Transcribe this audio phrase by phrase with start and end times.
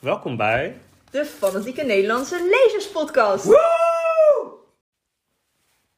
[0.00, 0.76] Welkom bij.
[1.10, 3.44] De Fanatieke Nederlandse Lezerspodcast.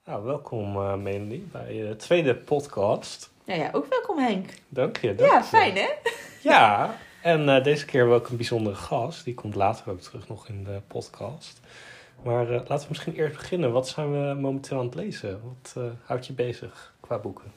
[0.04, 3.30] Nou, welkom uh, Melanie bij de tweede podcast.
[3.44, 4.48] Ja, ja, ook welkom Henk.
[4.68, 5.14] Dank je.
[5.14, 5.44] Dank ja, je.
[5.44, 5.88] fijn hè?
[6.42, 9.24] Ja, en uh, deze keer wel ook een bijzondere gast.
[9.24, 11.60] Die komt later ook terug nog in de podcast.
[12.22, 13.72] Maar uh, laten we misschien eerst beginnen.
[13.72, 15.40] Wat zijn we momenteel aan het lezen?
[15.44, 17.52] Wat houdt je bezig qua boeken?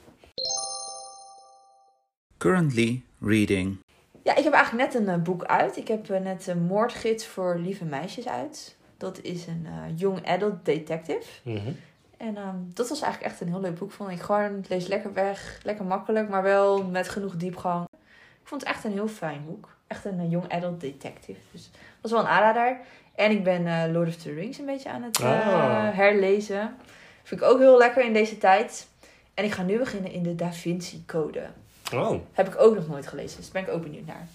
[2.38, 3.84] Currently reading.
[4.26, 5.76] Ja, ik heb eigenlijk net een uh, boek uit.
[5.76, 8.76] Ik heb uh, net een moordgids voor lieve meisjes uit.
[8.96, 11.30] Dat is een uh, young adult detective.
[11.42, 11.76] Mm -hmm.
[12.16, 14.20] En um, dat was eigenlijk echt een heel leuk boek, vond ik.
[14.20, 17.86] Gewoon, het leest lekker weg, lekker makkelijk, maar wel met genoeg diepgang.
[18.42, 19.76] Ik vond het echt een heel fijn boek.
[19.86, 21.40] Echt een young adult detective.
[21.52, 22.78] Dus dat was wel een aanrader.
[23.14, 25.96] En ik ben Lord of the Rings een beetje aan het Ah.
[25.96, 26.76] herlezen.
[27.22, 28.88] Vind ik ook heel lekker in deze tijd.
[29.34, 31.46] En ik ga nu beginnen in de Da Vinci Code.
[31.94, 34.26] Oh, Heb ik ook nog nooit gelezen, dus daar ben ik ook benieuwd naar.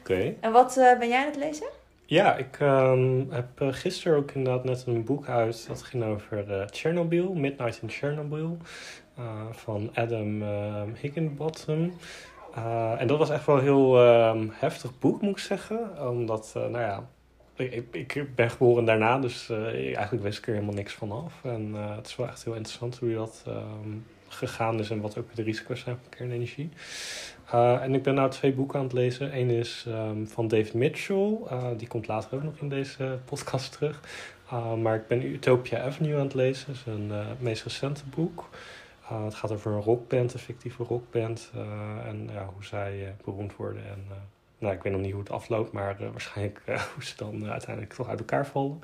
[0.00, 0.34] oké.
[0.40, 1.66] En wat uh, ben jij aan het lezen?
[2.06, 5.66] Ja, ik um, heb uh, gisteren ook inderdaad net een boek uit.
[5.68, 8.56] Dat ging over uh, Chernobyl, Midnight in Chernobyl.
[9.50, 10.42] van Adam
[11.00, 11.92] Higginbottom.
[12.98, 16.08] en dat was echt wel een heel um, heftig boek, moet ik zeggen.
[16.10, 17.08] Omdat, nou ja,
[17.54, 21.32] ik, ik, ben geboren daarna, dus eigenlijk wist ik er helemaal niks van af.
[21.42, 25.18] En het is wel echt heel interessant hoe je dat um, gegaan is en wat
[25.18, 26.70] ook de risico's zijn van kernenergie.
[27.54, 29.38] Uh, en ik ben nou twee boeken aan het lezen.
[29.38, 31.38] Eén is um, van David Mitchell.
[31.50, 34.00] Uh, die komt later ook nog in deze podcast terug.
[34.52, 36.72] Uh, maar ik ben Utopia Avenue aan het lezen.
[36.72, 38.48] Is een meest recente boek.
[39.02, 41.50] het gaat over een rockband, een fictieve rockband.
[42.06, 43.82] en ja, hoe zij beroemd worden.
[43.84, 44.04] En,
[44.58, 46.62] nou, ik weet nog niet hoe het afloopt, maar waarschijnlijk
[46.94, 48.80] hoe ze dan uiteindelijk toch uit elkaar vallen.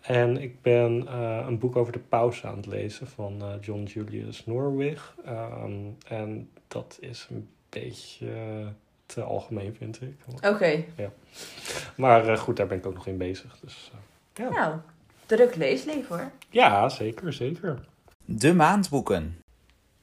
[0.00, 1.16] En ik ben
[1.46, 5.14] een boek over de pauze aan het lezen van John Julius Norwich.
[5.26, 8.26] Um, en dat is een beetje
[9.08, 10.14] te algemeen, vind ik.
[10.34, 10.48] Oké.
[10.48, 10.88] Okay.
[10.96, 11.10] Ja.
[11.96, 13.58] Maar uh, goed, daar ben ik ook nog in bezig.
[13.60, 14.00] Dus, uh,
[14.44, 14.50] ja.
[14.50, 14.76] Nou,
[15.26, 16.30] druk leesleven hoor.
[16.50, 17.78] Ja, zeker, zeker.
[18.24, 19.36] De maandboeken.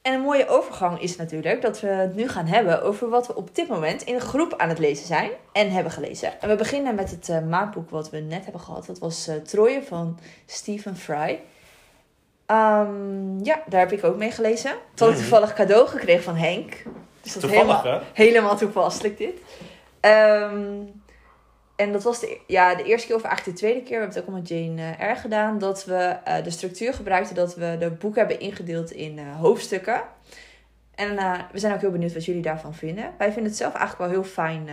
[0.06, 3.34] En een mooie overgang is natuurlijk dat we het nu gaan hebben over wat we
[3.34, 6.40] op dit moment in een groep aan het lezen zijn en hebben gelezen.
[6.40, 8.86] En we beginnen met het uh, maandboek wat we net hebben gehad.
[8.86, 11.40] Dat was Troje van Stephen Fry.
[12.46, 14.70] Um, ja, daar heb ik ook mee gelezen.
[14.94, 16.82] Toen had ik toevallig cadeau gekregen van Henk.
[17.22, 18.06] Dus dat toevallig, helemaal, hè?
[18.12, 19.40] helemaal toepasselijk dit.
[20.00, 21.02] Um,
[21.76, 23.98] en dat was de, ja, de eerste keer of eigenlijk de tweede keer.
[23.98, 25.58] We hebben het ook al met Jane uh, R gedaan.
[25.58, 27.34] Dat we uh, de structuur gebruikten.
[27.34, 30.02] Dat we de boeken hebben ingedeeld in uh, hoofdstukken.
[30.94, 31.14] En
[31.52, 33.04] we zijn ook heel benieuwd wat jullie daarvan vinden.
[33.18, 34.68] Wij vinden het zelf eigenlijk wel heel fijn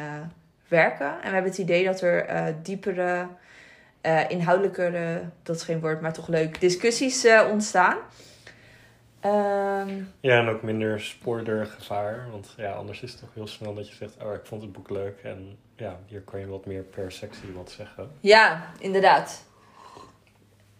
[0.68, 1.08] werken.
[1.08, 3.28] En we hebben het idee dat er diepere,
[4.28, 7.98] inhoudelijkere, dat is geen woord, maar toch leuk, discussies ontstaan.
[9.26, 12.28] Um, ja, en ook minder spoilergevaar.
[12.32, 14.72] Want ja, anders is het toch heel snel dat je zegt: Oh, ik vond het
[14.72, 15.20] boek leuk.
[15.24, 18.12] En ja, hier kan je wat meer per sectie wat zeggen.
[18.20, 19.46] Ja, inderdaad.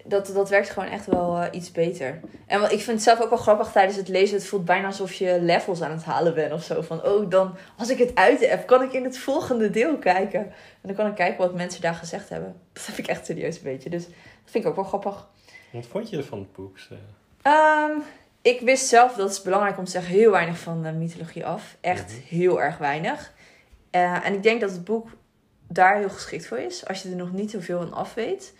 [0.06, 2.20] Dat, dat werkt gewoon echt wel uh, iets beter.
[2.48, 4.38] En wat, ik vind het zelf ook wel grappig tijdens het lezen.
[4.38, 6.82] Het voelt bijna alsof je levels aan het halen bent of zo.
[6.82, 10.40] Van, oh, dan, als ik het uit heb, kan ik in het volgende deel kijken.
[10.42, 12.56] En dan kan ik kijken wat mensen daar gezegd hebben.
[12.74, 13.90] Dat heb ik echt serieus een beetje.
[13.90, 14.14] Dus dat
[14.46, 15.28] vind ik ook wel grappig.
[15.72, 16.78] Wat vond je van het boek?
[17.48, 18.04] Um,
[18.44, 21.78] ik wist zelf, dat is belangrijk om te zeggen, heel weinig van de mythologie af.
[21.82, 22.40] Echt mm -hmm.
[22.40, 23.34] heel erg weinig.
[23.92, 25.08] Uh, en ik denk dat het boek
[25.68, 26.88] daar heel geschikt voor is.
[26.88, 28.54] Als je er nog niet zoveel van af weet.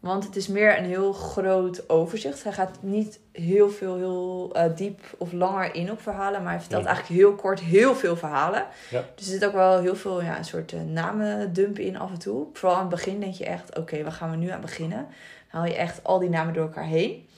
[0.00, 2.42] Want het is meer een heel groot overzicht.
[2.42, 6.42] Hij gaat niet heel veel, heel uh, diep of langer in op verhalen.
[6.42, 6.88] Maar hij vertelt Ja.
[6.88, 8.66] eigenlijk heel kort heel veel verhalen.
[8.90, 9.04] Ja.
[9.14, 12.18] Dus er zit ook wel heel veel ja, een soort uh, namendump in af en
[12.18, 12.46] toe.
[12.52, 14.98] Vooral aan het begin denk je echt, oké, waar gaan we nu aan beginnen?
[14.98, 17.28] Dan haal je echt al die namen door elkaar heen.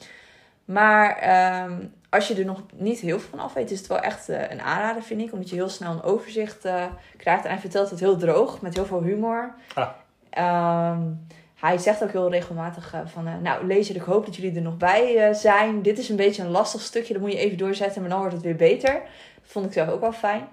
[0.68, 1.72] Maar ehm,
[2.08, 4.50] als je er nog niet heel veel van af weet, is het wel echt uh,
[4.50, 5.32] een aanrader, vind ik.
[5.32, 6.84] Omdat je heel snel een overzicht uh,
[7.16, 7.44] krijgt.
[7.44, 9.54] En hij vertelt het heel droog, met heel veel humor.
[9.74, 10.92] Ah.
[10.92, 13.42] Um, hij zegt ook heel regelmatig uh, van...
[13.42, 15.82] nou, lezer, ik hoop dat jullie er nog bij zijn.
[15.82, 18.00] Dit is een beetje een lastig stukje, dat moet je even doorzetten.
[18.00, 18.92] Maar dan wordt het weer beter.
[18.92, 20.48] Dat vond ik zelf ook wel fijn.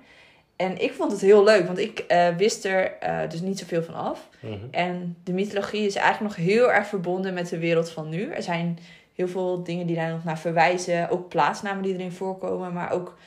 [0.56, 2.06] En ik vond het heel leuk, want ik
[2.38, 2.91] wist er
[3.29, 4.29] dus niet zoveel van af.
[4.39, 4.53] Mhm.
[4.71, 8.31] En de mythologie is eigenlijk nog heel erg verbonden met de wereld van nu.
[8.31, 8.79] Er zijn
[9.15, 11.09] heel veel dingen die daar nog naar verwijzen.
[11.09, 12.73] Ook plaatsnamen die erin voorkomen.
[12.73, 13.17] Maar ook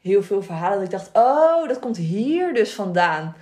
[0.00, 1.10] heel veel verhalen dat ik dacht...
[1.12, 3.34] Oh, dat komt hier dus vandaan.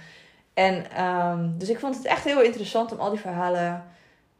[0.54, 3.84] En um, dus ik vond het echt heel interessant om al die verhalen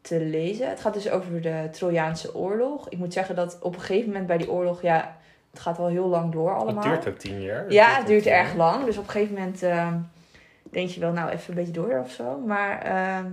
[0.01, 0.69] te lezen.
[0.69, 2.89] Het gaat dus over de Trojaanse oorlog.
[2.89, 4.83] Ik moet zeggen dat op een gegeven moment bij die oorlog...
[4.83, 5.17] Ja,
[5.51, 6.85] het gaat wel heel lang door allemaal.
[6.85, 7.73] Het duurt ook tien jaar.
[7.73, 8.57] Ja, het duurt ook tien erg jaar.
[8.57, 8.85] lang.
[8.85, 9.93] Dus op een gegeven moment uh,
[10.63, 12.39] denk je wel, nou even een beetje door of zo.
[12.39, 13.31] Maar uh,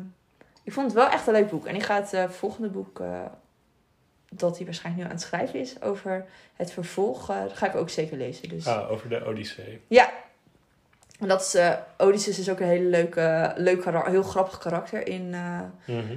[0.64, 1.66] ik vond het wel echt een leuk boek.
[1.66, 3.02] En ik ga het uh, volgende boek,
[4.32, 7.90] dat hij waarschijnlijk nu aan het schrijven is, over het vervolg, dat ga ik ook
[7.90, 8.50] zeker lezen.
[8.50, 9.82] Dus Ah, over de Odyssee.
[9.88, 10.10] ja.
[11.20, 15.34] En dat is, eh Odysseus is ook een hele leuke, leuk, heel grappig karakter in,
[15.34, 16.16] eh, Mhm.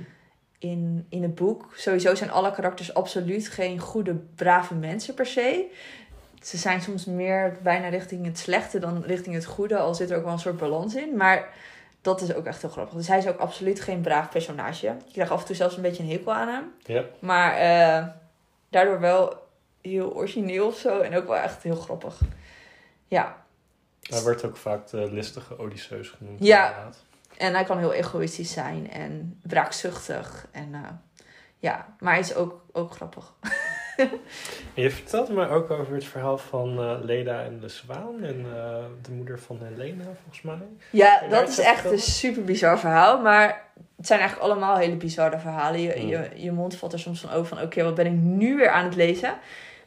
[0.58, 1.68] in, in het boek.
[1.76, 5.70] Sowieso zijn alle karakters absoluut geen goede, brave mensen per se.
[6.42, 9.78] Ze zijn soms meer bijna richting het slechte dan richting het goede.
[9.78, 11.16] Al zit er ook wel een soort balans in.
[11.16, 11.48] Maar
[12.02, 12.94] dat is ook echt heel grappig.
[12.94, 14.86] Dus hij is ook absoluut geen braaf personage.
[14.86, 16.72] Je krijgt af en toe zelfs een beetje een hekel aan hem.
[16.82, 17.04] Ja.
[17.18, 18.06] Maar eh,
[18.70, 19.46] daardoor wel
[19.80, 21.00] heel origineel of zo.
[21.00, 22.20] En ook wel echt heel grappig.
[23.08, 23.44] Ja,
[24.00, 26.44] Hij werd ook vaak de listige Odysseus genoemd.
[26.44, 26.68] Ja.
[26.68, 27.04] inderdaad.
[27.36, 30.46] En hij kan heel egoïstisch zijn en wraakzuchtig.
[30.50, 30.80] En eh,
[31.58, 33.32] ja, maar hij is ook, ook grappig.
[34.74, 38.76] Je vertelde me ook over het verhaal van eh, Leda en de Zwaan en eh,
[39.02, 40.56] de moeder van Helena, volgens mij.
[40.90, 43.20] Ja, dat is echt een super bizar verhaal.
[43.20, 43.64] Maar
[43.96, 45.80] het zijn eigenlijk allemaal hele bizarre verhalen.
[45.80, 46.08] Je, Hmm.
[46.08, 47.64] je, je mond valt er soms van over van...
[47.66, 49.34] Oké, wat ben ik nu weer aan het lezen?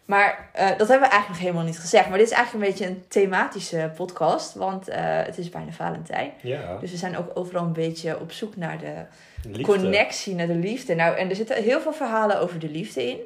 [0.05, 2.09] Maar eh, dat hebben we eigenlijk nog helemaal niet gezegd.
[2.09, 4.53] Maar dit is eigenlijk een beetje een thematische podcast.
[4.53, 4.87] Want
[5.25, 6.31] het is bijna Valentijn.
[6.41, 8.93] Ja, Dus we zijn ook overal een beetje op zoek naar de
[9.49, 9.63] liefde.
[9.63, 10.95] connectie naar de liefde.
[10.95, 13.17] Nou, en er zitten heel veel verhalen over de liefde in.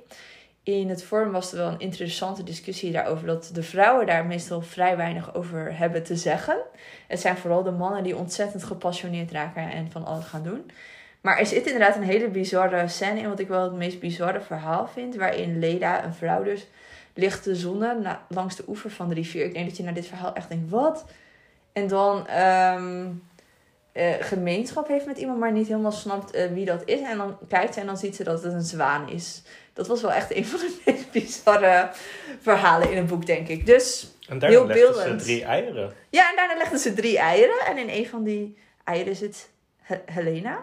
[0.64, 4.62] In het forum was er wel een interessante discussie daarover dat de vrouwen daar meestal
[4.62, 6.58] vrij weinig over hebben te zeggen.
[7.08, 10.72] Het zijn vooral de mannen die ontzettend gepassioneerd raken en van alles gaan doen.
[11.22, 14.42] Maar er zit inderdaad een hele bizarre scène in, wat ik wel het meest bizarre
[14.42, 15.16] verhaal vind.
[15.16, 16.68] Waarin Leda, een vrouw dus,
[17.14, 19.46] ligt te zonnen langs de oever van de rivier.
[19.46, 21.06] Ik denk dat je naar dit verhaal echt denkt, wat?
[21.74, 23.08] En dan ehm,
[23.92, 27.02] eh, gemeenschap heeft met iemand, maar niet helemaal snapt eh, wie dat is.
[27.02, 29.42] En dan kijkt ze en dan ziet ze dat het een zwaan is.
[29.74, 31.90] Dat was wel echt een van de meest bizarre
[32.42, 33.66] verhalen in het boek, denk ik.
[33.66, 35.94] Dus En daar heel legden ze drie eieren.
[36.10, 37.60] ja, en daarna legden ze drie eieren.
[37.68, 39.50] En in een van die eieren zit
[39.82, 40.60] He- Helena.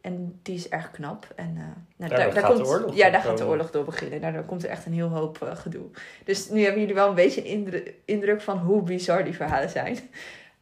[0.00, 1.26] En die is erg knap.
[1.36, 1.62] En uh,
[2.08, 4.20] nou, Daar gaat de oorlog Ja, daar gaat de oorlog door beginnen.
[4.20, 5.84] Daardoor komt er echt een heel hoop uh, gedoe.
[6.24, 9.68] Dus nu hebben jullie wel een beetje een indru- indruk van hoe bizar die verhalen
[9.70, 9.98] zijn.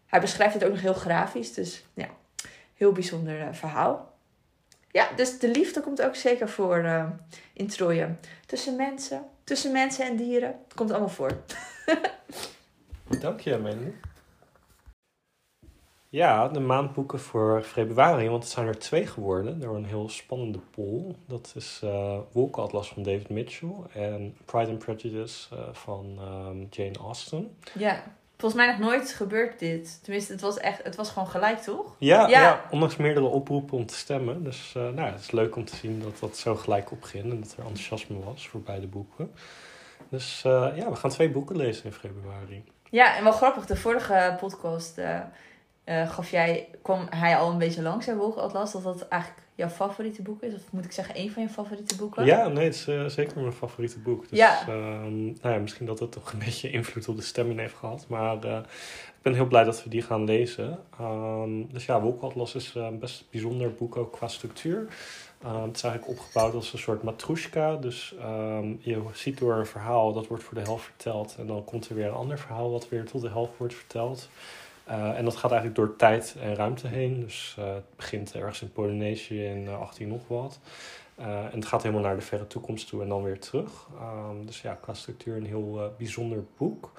[0.06, 1.54] Hij beschrijft het ook nog heel grafisch.
[1.54, 2.08] Dus ja,
[2.74, 4.14] heel bijzonder uh, verhaal.
[4.90, 7.10] Ja, dus de liefde komt ook zeker voor uh,
[7.52, 8.14] in Troje.
[8.46, 10.48] Tussen mensen, tussen mensen en dieren.
[10.48, 11.30] Het komt allemaal voor.
[13.20, 13.90] Dank je, Mandy.
[16.08, 20.58] Ja, de maandboeken voor februari, want het zijn er twee geworden door een heel spannende
[20.70, 21.14] poll.
[21.26, 26.98] Dat is uh, Wolkenatlas van David Mitchell en Pride and Prejudice uh, van um, Jane
[26.98, 27.56] Austen.
[27.78, 28.02] Ja,
[28.36, 29.98] volgens mij nog nooit gebeurd dit.
[30.02, 31.94] Tenminste, het was, echt, het was gewoon gelijk, toch?
[31.98, 32.40] Ja, Ja.
[32.40, 32.64] ja.
[32.70, 34.44] ondanks meerdere oproepen om te stemmen.
[34.44, 37.40] Dus uh, nou, het is leuk om te zien dat dat zo gelijk opging en
[37.40, 39.32] dat er enthousiasme was voor beide boeken.
[40.08, 42.64] Dus uh, ja, we gaan twee boeken lezen in februari.
[42.90, 45.18] Ja, en wel grappig, de vorige podcast uh,
[45.84, 49.68] uh, gaf jij, kwam hij al een beetje langs, hè, Wolkenatlas, dat dat eigenlijk jouw
[49.68, 50.54] favoriete boek is?
[50.54, 52.24] Of moet ik zeggen, een van je favoriete boeken?
[52.24, 54.28] Ja, nee, het is uh, zeker mijn favoriete boek.
[54.28, 54.66] Dus Ja.
[54.66, 58.04] nou ja, misschien dat het toch een beetje invloed op de stemming heeft gehad.
[58.08, 58.56] Maar uh,
[59.06, 60.78] ik ben heel blij dat we die gaan lezen.
[61.00, 64.86] Um, dus ja, Wolkenatlas is een best bijzonder boek ook qua structuur.
[65.44, 67.76] Uh, het is eigenlijk opgebouwd als een soort matroeska.
[67.76, 71.36] Dus um, je ziet door een verhaal, dat wordt voor de helft verteld.
[71.38, 74.28] En dan komt er weer een ander verhaal wat weer tot de helft wordt verteld.
[74.88, 77.20] Uh, en dat gaat eigenlijk door tijd en ruimte heen.
[77.20, 80.58] Dus uh, het begint ergens in Polynesië in uh, 18 nog wat.
[81.16, 83.88] En het gaat helemaal naar de verre toekomst toe en dan weer terug.
[84.00, 86.92] Um, dus ja, qua structuur een heel bijzonder boek.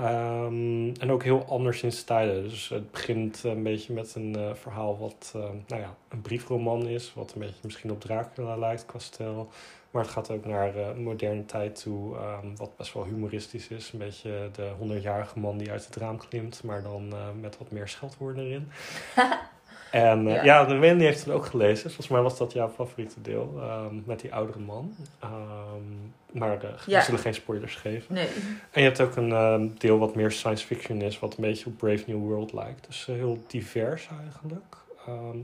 [0.00, 2.42] Um, en ook heel anders in stijlen.
[2.42, 6.86] Dus het begint een beetje met een uh, verhaal wat uh, nou ja, een briefroman
[6.86, 7.14] is.
[7.14, 9.48] Wat een beetje misschien op Dracula lijkt qua stijl.
[9.90, 12.16] Maar het gaat ook naar uh, moderne tijd toe.
[12.16, 13.92] Um, wat best wel humoristisch is.
[13.92, 16.62] Een beetje de 100-jarige man die uit het raam klimt.
[16.62, 18.68] Maar dan uh, met wat meer scheldwoorden erin.
[19.90, 20.44] En uh, ja.
[20.44, 21.84] ja, de Wendy heeft het ook gelezen.
[21.84, 23.60] Volgens mij was dat jouw favoriete deel.
[23.90, 24.94] Um, met die oudere man.
[25.24, 27.00] Um, maar uh, we Ja.
[27.02, 28.14] zullen geen spoilers geven.
[28.14, 28.26] Nee.
[28.70, 31.18] En je hebt ook een um, deel wat meer science fiction is.
[31.18, 32.86] Wat een beetje op Brave New World lijkt.
[32.86, 34.76] Dus uh, heel divers eigenlijk.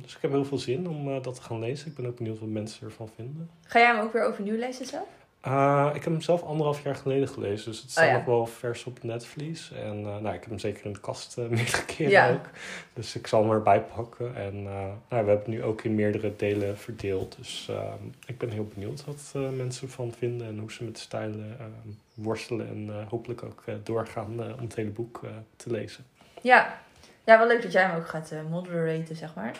[0.03, 1.87] Dus ik heb heel veel zin om dat te gaan lezen.
[1.89, 3.51] Ik ben ook benieuwd wat mensen ervan vinden.
[3.67, 5.07] Ga jij hem ook weer overnieuw lezen zelf?
[5.47, 7.71] Uh, ik heb hem zelf anderhalf jaar geleden gelezen.
[7.71, 8.17] Dus het staat Oh, ja.
[8.17, 9.73] nog wel vers op Netflix.
[9.73, 12.31] En uh, nou, ik heb hem zeker in de kast uh, meerdere keren Ja.
[12.33, 12.49] ook.
[12.93, 14.37] Dus ik zal hem erbij pakken.
[14.37, 17.37] En nou, we hebben het nu ook in meerdere delen verdeeld.
[17.37, 17.93] Dus uh,
[18.27, 20.47] ik ben heel benieuwd wat mensen ervan vinden.
[20.47, 21.67] En hoe ze met de stijlen uh,
[22.15, 22.69] worstelen.
[22.69, 25.21] En hopelijk ook doorgaan om het hele boek
[25.57, 26.05] te lezen.
[26.41, 26.79] Ja.
[27.25, 29.57] Ja, wel leuk dat jij hem ook gaat moderaten, zeg maar.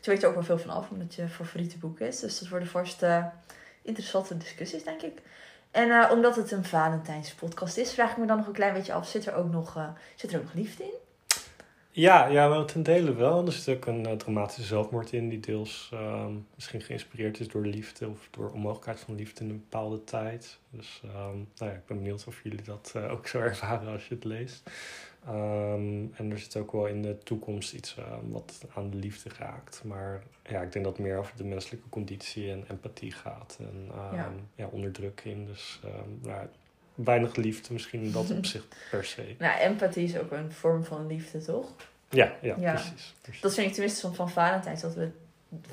[0.00, 2.20] Je weet er ook wel veel van af, omdat het je favoriete boek is.
[2.20, 3.24] Dus dat worden vast uh,
[3.84, 5.22] interessante discussies, denk ik.
[5.70, 8.74] En uh, omdat het een Valentijns podcast is, vraag ik me dan nog een klein
[8.74, 9.08] beetje af.
[9.08, 10.94] Zit er ook nog, uh, zit er ook nog liefde in?
[11.96, 13.46] Ja, ja, wel ten dele wel.
[13.46, 17.62] Er zit ook een eh, dramatische zelfmoord in die deels ehm, misschien geïnspireerd is door
[17.62, 20.58] de liefde of door onmogelijkheid van liefde in een bepaalde tijd.
[20.70, 24.08] Dus ehm, nou ja, ik ben benieuwd of jullie dat eh, ook zo ervaren als
[24.08, 24.70] je het leest.
[25.26, 29.30] Ehm, en er zit ook wel in de toekomst iets ehm, wat aan de liefde
[29.38, 29.80] raakt.
[29.84, 33.56] Maar ja, ik denk dat het meer over de menselijke conditie en empathie gaat.
[33.60, 34.32] En ehm, Ja.
[34.54, 34.66] ja.
[34.66, 35.46] onderdrukking.
[35.46, 36.46] Dus ehm, nou,
[36.94, 39.34] weinig liefde misschien in dat opzicht per se.
[39.38, 41.68] Nou, empathie is ook een vorm van liefde, toch?
[42.10, 42.72] Ja, ja, Ja.
[42.72, 43.14] precies.
[43.20, 43.40] precies.
[43.42, 45.10] Dat vind ik tenminste van, van Valentijns, dat we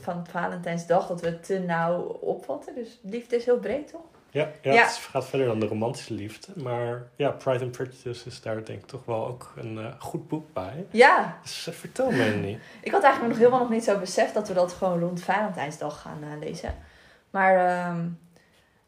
[0.01, 2.75] van Valentijnsdag dat we het te nauw opvatten.
[2.75, 4.01] Dus liefde is heel breed, toch?
[4.31, 4.83] Ja, ja, Ja.
[4.83, 6.47] het gaat verder dan de romantische liefde.
[6.55, 10.27] Maar ja, Pride and Prejudice is daar denk ik toch wel ook een eh, goed
[10.27, 10.85] boek bij.
[10.89, 12.59] Ja, Dus eh, vertel me niet.
[12.81, 16.01] ik had eigenlijk nog helemaal nog niet zo beseft dat we dat gewoon rond Valentijnsdag
[16.01, 16.75] gaan eh, lezen.
[17.29, 18.07] Maar ehm,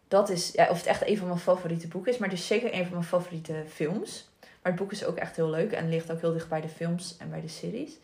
[0.07, 2.47] dat is, ja, of het echt een van mijn favoriete boeken is, maar het is
[2.47, 4.29] zeker een van mijn favoriete films.
[4.39, 6.69] Maar het boek is ook echt heel leuk en ligt ook heel dicht bij de
[6.69, 7.97] films en bij de series.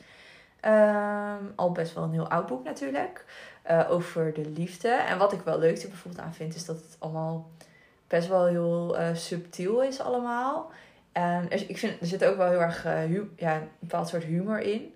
[0.61, 3.25] Ehm, al best wel een heel oud boek natuurlijk.
[3.63, 4.87] eh, over de liefde.
[4.89, 7.49] En wat ik wel leuk er bijvoorbeeld aan vind, is dat het allemaal
[8.07, 10.71] best wel heel eh, subtiel is allemaal.
[11.11, 14.23] En er, ik vind, er zit ook wel heel erg eh, ja, een bepaald soort
[14.23, 14.93] humor in.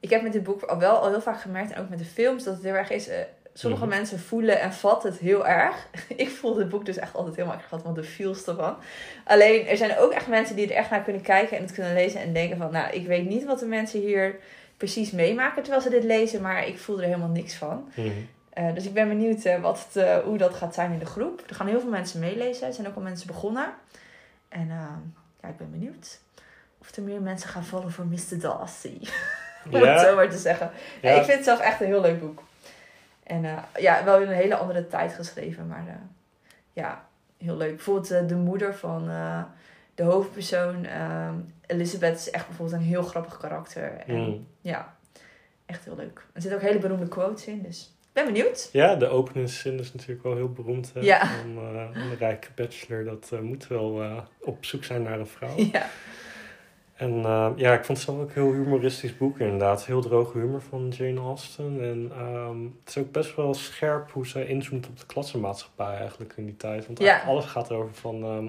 [0.00, 2.04] Ik heb met dit boek al wel al heel vaak gemerkt, en ook met de
[2.04, 3.08] films, dat het heel erg is.
[3.52, 3.94] sommige Mhm.
[3.94, 5.88] mensen voelen en vatten het heel erg.
[6.16, 8.76] ik voel dit boek dus echt altijd helemaal erg van de feels ervan.
[9.24, 11.94] Alleen, er zijn ook echt mensen die er echt naar kunnen kijken en het kunnen
[11.94, 14.36] lezen en denken van, nou, ik weet niet wat de mensen hier
[14.76, 17.92] precies meemaken terwijl ze dit lezen, maar ik voel er helemaal niks van.
[17.94, 18.08] Mhm.
[18.56, 21.06] Eh, dus ik ben benieuwd eh, wat het, eh, hoe dat gaat zijn in de
[21.06, 21.42] groep.
[21.48, 22.66] Er gaan heel veel mensen meelezen.
[22.66, 23.74] Er zijn ook al mensen begonnen.
[24.48, 24.96] En eh,
[25.40, 26.20] ja, ik ben benieuwd
[26.78, 28.38] of er meer mensen gaan vallen voor Mr.
[28.38, 28.98] Darcy.
[29.72, 30.70] Om het zo maar te zeggen.
[31.02, 31.10] ja.
[31.10, 32.42] ik vind het zelf echt een heel leuk boek.
[33.22, 35.66] En ja, wel in een hele andere tijd geschreven.
[35.66, 36.00] Maar
[36.72, 37.06] ja,
[37.38, 37.74] heel leuk.
[37.74, 39.10] Bijvoorbeeld de moeder van
[39.96, 40.84] de hoofdpersoon.
[40.84, 41.28] eh,
[41.66, 43.92] Elizabeth is echt bijvoorbeeld een heel grappig karakter.
[44.06, 44.36] En Mhm.
[44.60, 44.96] ja,
[45.66, 46.26] echt heel leuk.
[46.32, 47.62] Er zitten ook hele beroemde quotes in.
[47.62, 48.68] Dus ik ben benieuwd.
[48.72, 50.90] Ja, de openingszin is natuurlijk wel heel beroemd.
[50.94, 51.00] Hè?
[51.00, 51.26] Ja.
[51.26, 55.26] Van, eh, een rijke bachelor, dat eh, moet wel eh, op zoek zijn naar een
[55.26, 55.54] vrouw.
[55.72, 55.86] Ja.
[56.94, 57.12] En
[57.56, 59.84] ja, ik vond het zelf ook een heel humoristisch boek inderdaad.
[59.86, 61.80] Heel droge humor van Jane Austen.
[61.82, 66.32] En ehm, het is ook best wel scherp hoe ze inzoomt op de klassenmaatschappij eigenlijk
[66.36, 66.86] in die tijd.
[66.86, 67.22] Want Ja.
[67.26, 68.22] alles gaat erover van...
[68.22, 68.46] ehm,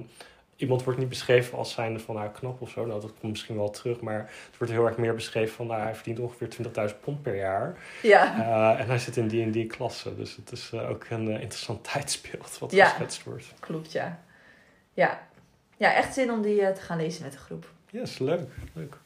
[0.58, 2.86] iemand wordt niet beschreven als zijnde van nou knap of zo.
[2.86, 4.00] Nou, dat komt misschien wel terug.
[4.00, 5.68] Maar het wordt heel erg meer beschreven van...
[5.68, 6.48] Nou, hij verdient ongeveer
[6.90, 7.78] 20.000 pond per jaar.
[8.02, 8.34] Ja.
[8.76, 10.16] Eh, en hij zit in die en die klasse.
[10.16, 12.86] Dus het is eh, ook een eh, interessant tijdsbeeld wat Ja.
[12.88, 13.54] geschetst wordt.
[13.60, 14.20] Klopt, ja.
[14.94, 15.28] Ja.
[15.78, 17.70] Ja, echt zin om die te gaan lezen met de groep.
[17.90, 18.50] Ja, is leuk.
[18.74, 18.98] leuk.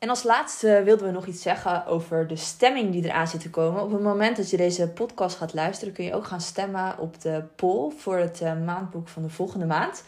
[0.00, 3.50] En als laatste wilden we nog iets zeggen over de stemming die eraan zit te
[3.50, 3.82] komen.
[3.82, 7.20] Op het moment dat je deze podcast gaat luisteren, kun je ook gaan stemmen op
[7.20, 10.04] de poll voor het eh, maandboek van de volgende maand.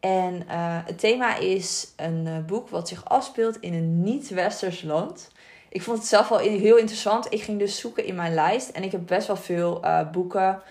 [0.00, 5.30] En eh, het thema is een eh, boek wat zich afspeelt in een niet-westers land.
[5.68, 7.32] Ik vond het zelf in- heel interessant.
[7.32, 10.62] Ik ging dus zoeken in mijn lijst en ik heb best wel veel boeken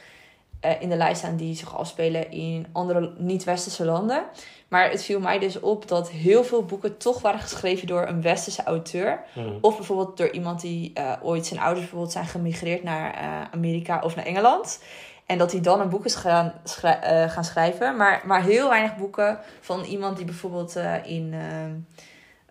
[0.62, 4.24] eh, in de lijst staan die zich afspelen in andere niet-westerse landen.
[4.68, 8.22] Maar het viel mij dus op dat heel veel boeken toch waren geschreven door een
[8.22, 9.24] westerse auteur.
[9.36, 9.50] Mhm.
[9.62, 14.01] Of bijvoorbeeld door iemand die eh, ooit zijn ouders bijvoorbeeld zijn gemigreerd naar eh, Amerika
[14.03, 14.84] of naar Engeland.
[15.25, 17.98] En dat hij dan een boek is gaan, schrij- gaan schrijven.
[17.98, 21.34] Maar, maar heel weinig boeken van iemand die bijvoorbeeld in,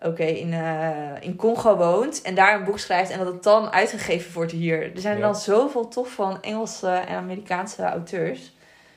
[0.01, 2.21] oké, in, eh, in Congo woont.
[2.21, 4.81] En daar een boek schrijft en dat het dan uitgegeven wordt hier.
[4.95, 5.21] Er zijn Ja.
[5.21, 8.55] dan zoveel tof van Engelse en Amerikaanse auteurs.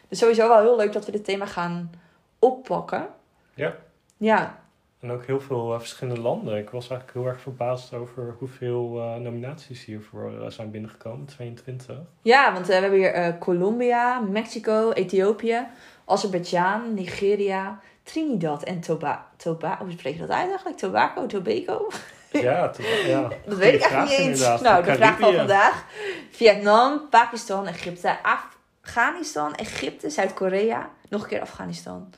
[0.08, 1.90] Dus sowieso wel heel leuk dat we dit thema gaan
[2.38, 3.06] oppakken.
[3.54, 3.74] Ja.
[4.16, 4.62] Ja,
[5.00, 6.56] En ook heel veel eh, verschillende landen.
[6.58, 11.26] Ik was eigenlijk heel erg verbaasd over hoeveel eh, nominaties hiervoor zijn binnengekomen.
[11.26, 11.96] 22.
[12.22, 15.66] Ja, want we hebben hier Colombia, Mexico, Ethiopië,
[16.04, 19.84] Azerbeidzjan, Nigeria, Trinidad en Toba Tobago.
[19.84, 20.76] Hoe spreek je dat uit eigenlijk?
[20.78, 21.90] Tobago, Tobago?
[22.30, 23.28] Ja, to- ja.
[23.46, 24.20] Dat weet ik echt niet eens.
[24.20, 24.60] inderdaad.
[24.60, 25.84] Nou, de vraag van vandaag.
[26.30, 30.90] Vietnam, Pakistan, Egypte, Afghanistan, Egypte, Zuid-Korea.
[31.08, 32.10] Nog een keer Afghanistan.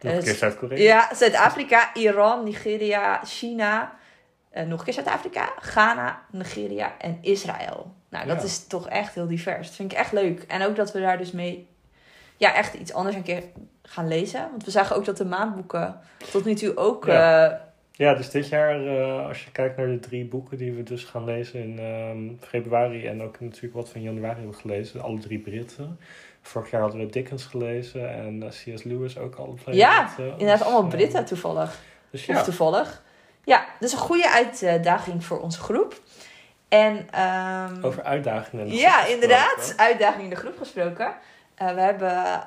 [0.00, 0.78] Nog een Eh, keer Zuid-Korea.
[0.78, 3.96] Ja, Zuid-Afrika, Iran, Nigeria, China.
[4.50, 7.94] eh, nog een keer Zuid-Afrika, Ghana, Nigeria en Israël.
[8.08, 8.44] Nou, dat Ja.
[8.44, 9.66] is toch echt heel divers.
[9.66, 10.42] Dat vind ik echt leuk.
[10.42, 11.68] En ook dat we daar dus mee
[12.36, 13.42] ja, echt iets anders een keer
[13.88, 14.48] gaan lezen.
[14.50, 16.00] Want we zagen ook dat de maandboeken
[16.30, 17.06] tot nu toe ook...
[17.06, 17.46] Ja.
[17.50, 17.58] eh,
[17.92, 21.04] Ja, dus dit jaar, eh, als je kijkt naar de drie boeken die we dus
[21.04, 25.18] gaan lezen in ehm, februari en ook natuurlijk wat we in januari hebben gelezen, alle
[25.18, 25.98] drie Britten.
[26.42, 28.82] Vorig jaar hadden we Dickens gelezen en eh, C.S.
[28.82, 29.74] Lewis ook alle twee.
[29.76, 30.24] Ja, Britten.
[30.24, 31.80] inderdaad Dus, allemaal Britten toevallig.
[32.10, 33.02] Dus Of ja, toevallig.
[33.44, 36.00] Ja, dus een goede uitdaging voor onze groep.
[36.68, 37.06] En...
[37.10, 38.66] ehm, over uitdagingen.
[38.66, 39.14] en Ja, gesproken.
[39.14, 39.74] inderdaad.
[39.76, 41.14] Uitdaging in de groep gesproken.
[41.56, 42.42] We hebben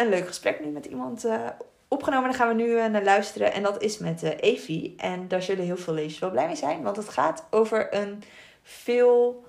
[0.00, 1.46] een leuk gesprek nu met iemand eh,
[1.88, 2.28] opgenomen.
[2.28, 3.52] Daar gaan we nu naar luisteren.
[3.52, 4.94] En dat is met Evie.
[4.96, 6.82] En daar zullen heel veel lezers wel blij mee zijn.
[6.82, 8.22] Want het gaat over een
[8.62, 9.44] veel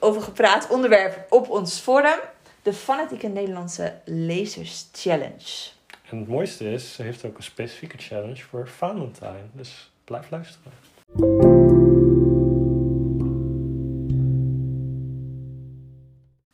[0.00, 2.18] over gepraat onderwerp op ons forum.
[2.62, 5.70] De fanatieke Nederlandse Lezers Challenge.
[6.10, 9.46] En het mooiste is, ze heeft ook een specifieke challenge voor Valentine.
[9.52, 10.72] Dus blijf luisteren.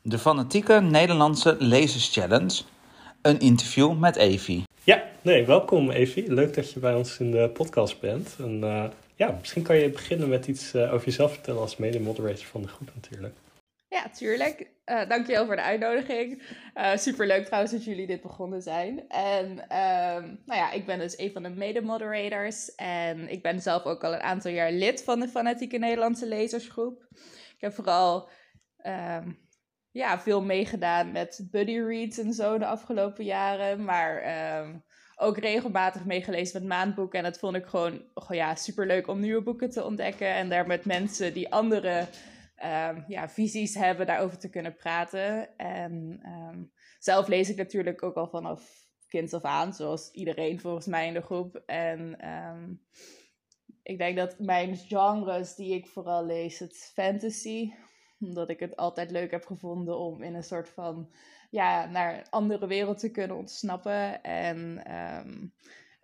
[0.02, 2.62] De fanatieke Nederlandse Lezers Challenge.
[3.24, 4.62] Een interview met Evie.
[4.82, 6.32] Ja, nee, welkom Evie.
[6.32, 8.36] Leuk dat je bij ons in de podcast bent.
[8.38, 8.84] En uh,
[9.16, 12.68] ja, misschien kan je beginnen met iets uh, over jezelf vertellen als mede-moderator van de
[12.68, 13.34] groep natuurlijk.
[13.88, 14.70] Ja, tuurlijk.
[14.86, 16.42] Uh, dankjewel voor de uitnodiging.
[16.74, 19.08] Uh, superleuk trouwens dat jullie dit begonnen zijn.
[19.08, 22.74] En uh, nou ja, ik ben dus een van de mede-moderators.
[22.74, 27.06] En ik ben zelf ook al een aantal jaar lid van de Fanatieke Nederlandse Lezersgroep.
[27.54, 28.28] Ik heb vooral
[28.76, 29.30] ehm,
[29.94, 33.84] ja, veel meegedaan met buddy reads en zo de afgelopen jaren.
[33.84, 34.78] Maar ehm,
[35.16, 37.18] ook regelmatig meegelezen met maandboeken.
[37.18, 40.28] En dat vond ik gewoon oh ja, superleuk om nieuwe boeken te ontdekken.
[40.28, 41.98] En daar met mensen die andere
[42.64, 45.56] um, ja, visies hebben, daarover te kunnen praten.
[45.56, 50.86] En um, zelf lees ik natuurlijk ook al vanaf kind af aan, zoals iedereen volgens
[50.86, 51.62] mij in de groep.
[51.66, 52.18] En
[53.82, 57.70] ik denk dat mijn genres die ik vooral lees, het fantasy,
[58.20, 61.12] omdat ik het altijd leuk heb gevonden om in een soort van
[61.50, 64.22] ja, naar een andere wereld te kunnen ontsnappen.
[64.22, 64.82] En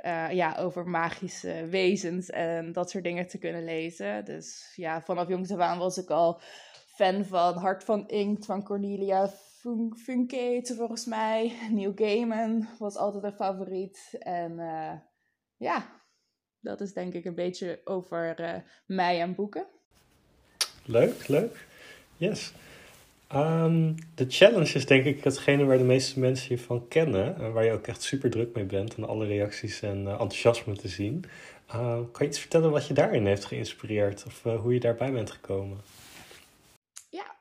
[0.04, 4.24] uh, ja, over magische wezens en dat soort dingen te kunnen lezen.
[4.24, 6.40] Dus ja, vanaf jongs af aan was ik al
[6.86, 11.52] fan van Hart van Inkt van Cornelia Fun Funkate, volgens mij.
[11.70, 14.16] Neil Gaiman was altijd een favoriet.
[14.18, 14.92] En uh,
[15.56, 16.02] ja,
[16.60, 18.54] dat is denk ik een beetje over uh,
[18.86, 19.66] mij en boeken.
[20.84, 21.68] Leuk, leuk.
[22.20, 22.52] Yes.
[23.34, 27.36] Um, de challenge is denk ik hetgene waar de meeste mensen je van kennen.
[27.36, 30.76] En waar je ook echt super druk mee bent en alle reacties en uh, enthousiasme
[30.76, 31.24] te zien.
[31.68, 34.24] Uh, kan je iets vertellen wat je daarin heeft geïnspireerd?
[34.26, 35.80] Of uh, hoe je daarbij bent gekomen?
[37.08, 37.36] Ja,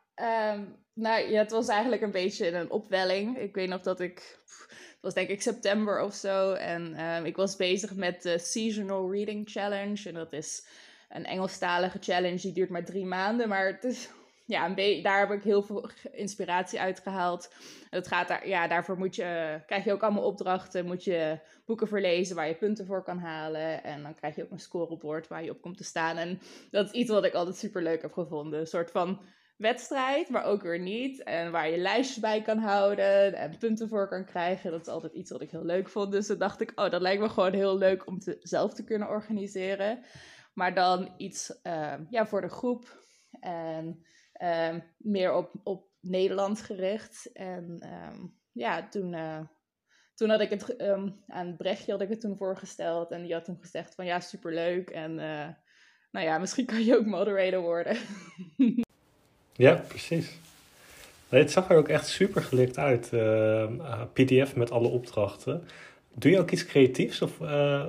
[0.53, 3.37] um, nou ja, het was eigenlijk een beetje een opwelling.
[3.37, 4.37] Ik weet nog dat ik...
[4.77, 6.53] Het was denk ik september of zo.
[6.53, 6.95] En
[7.25, 10.07] ik was bezig met de Seasonal Reading Challenge.
[10.07, 10.65] En dat is
[11.09, 12.41] een Engelstalige challenge.
[12.41, 13.49] Die duurt maar drie maanden.
[13.49, 14.09] Maar het is
[14.49, 17.53] ja, een daar heb ik heel veel inspiratie uit gehaald.
[17.89, 20.85] Het gaat daar, ja, daarvoor moet je, krijg je ook allemaal opdrachten.
[20.85, 23.83] Moet je boeken verlezen waar je punten voor kan halen.
[23.83, 26.17] En dan krijg je ook een scorebord waar je op komt te staan.
[26.17, 26.39] En
[26.71, 28.59] dat is iets wat ik altijd super leuk heb gevonden.
[28.59, 29.21] Een soort van
[29.57, 31.23] wedstrijd, maar ook weer niet.
[31.23, 34.71] En waar je lijstjes bij kan houden en punten voor kan krijgen.
[34.71, 36.11] Dat is altijd iets wat ik heel leuk vond.
[36.11, 38.83] Dus dan dacht ik, oh, dat lijkt me gewoon heel leuk om te, zelf te
[38.83, 39.99] kunnen organiseren.
[40.53, 42.97] Maar dan iets uh, ja, voor de groep.
[43.39, 44.03] En
[44.43, 47.29] um, meer op, op Nederland gericht.
[47.33, 49.39] En um, ja, toen, uh,
[50.15, 53.11] toen had ik het um, aan Brechtje had ik het toen voorgesteld.
[53.11, 54.89] En die had toen gezegd van ja, superleuk.
[54.89, 55.47] En uh,
[56.11, 57.97] nou ja, misschien kan je ook moderator worden.
[59.53, 60.37] ja, precies.
[61.29, 63.11] Nee, het zag er ook echt super gelikt uit.
[63.13, 65.67] Uh, PDF met alle opdrachten.
[66.13, 67.21] Doe je ook iets creatiefs?
[67.21, 67.37] Of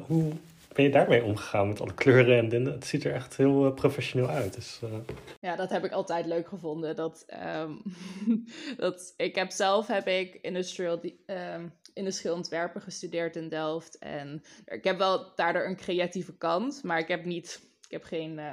[0.06, 0.32] hoe,
[0.72, 2.72] ben je daarmee omgegaan met alle kleuren en dingen?
[2.72, 4.54] Het ziet er echt heel uh, professioneel uit.
[4.54, 4.98] Dus, uh...
[5.40, 6.96] Ja, dat heb ik altijd leuk gevonden.
[6.96, 7.82] Dat, um,
[8.76, 13.98] dat, ik heb zelf heb ik industrial, um, industrieel ontwerpen gestudeerd in Delft.
[13.98, 18.38] En ik heb wel daardoor een creatieve kant, maar ik heb niet, ik heb geen
[18.38, 18.52] uh,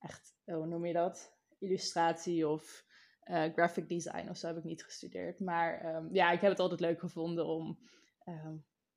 [0.00, 1.32] echt, hoe noem je dat?
[1.58, 2.84] Illustratie of
[3.54, 5.40] graphic design of zo heb ik niet gestudeerd.
[5.40, 7.78] Maar um, ja, ik heb het altijd leuk gevonden om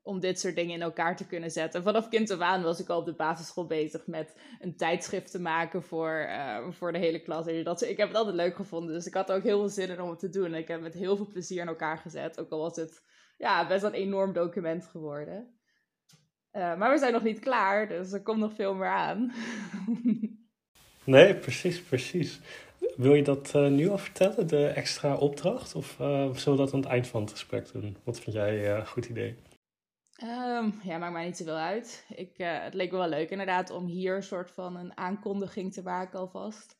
[0.03, 1.83] om dit soort dingen in elkaar te kunnen zetten.
[1.83, 5.83] Vanaf kind aan was ik al op de basisschool bezig met een tijdschrift te maken
[5.83, 7.47] voor, uh, voor de hele klas.
[7.47, 9.89] En dat, ik heb het altijd leuk gevonden, dus ik had ook heel veel zin
[9.89, 10.45] in om het te doen.
[10.45, 13.03] En ik heb het met heel veel plezier in elkaar gezet, ook al was het
[13.37, 15.57] ja, best een enorm document geworden.
[16.53, 19.31] Uh, maar we zijn nog niet klaar, dus er komt nog veel meer aan.
[21.03, 22.39] nee, precies, precies.
[22.95, 25.75] Wil je dat uh, nu al vertellen, de extra opdracht?
[25.75, 27.97] Of zullen we dat aan het eind van het gesprek doen?
[28.03, 29.35] Wat vind jij een goed idee?
[30.23, 32.05] Um, ja, maakt mij niet zoveel uit.
[32.15, 35.73] Ik, uh, het leek me wel leuk inderdaad om hier een soort van een aankondiging
[35.73, 36.77] te maken alvast.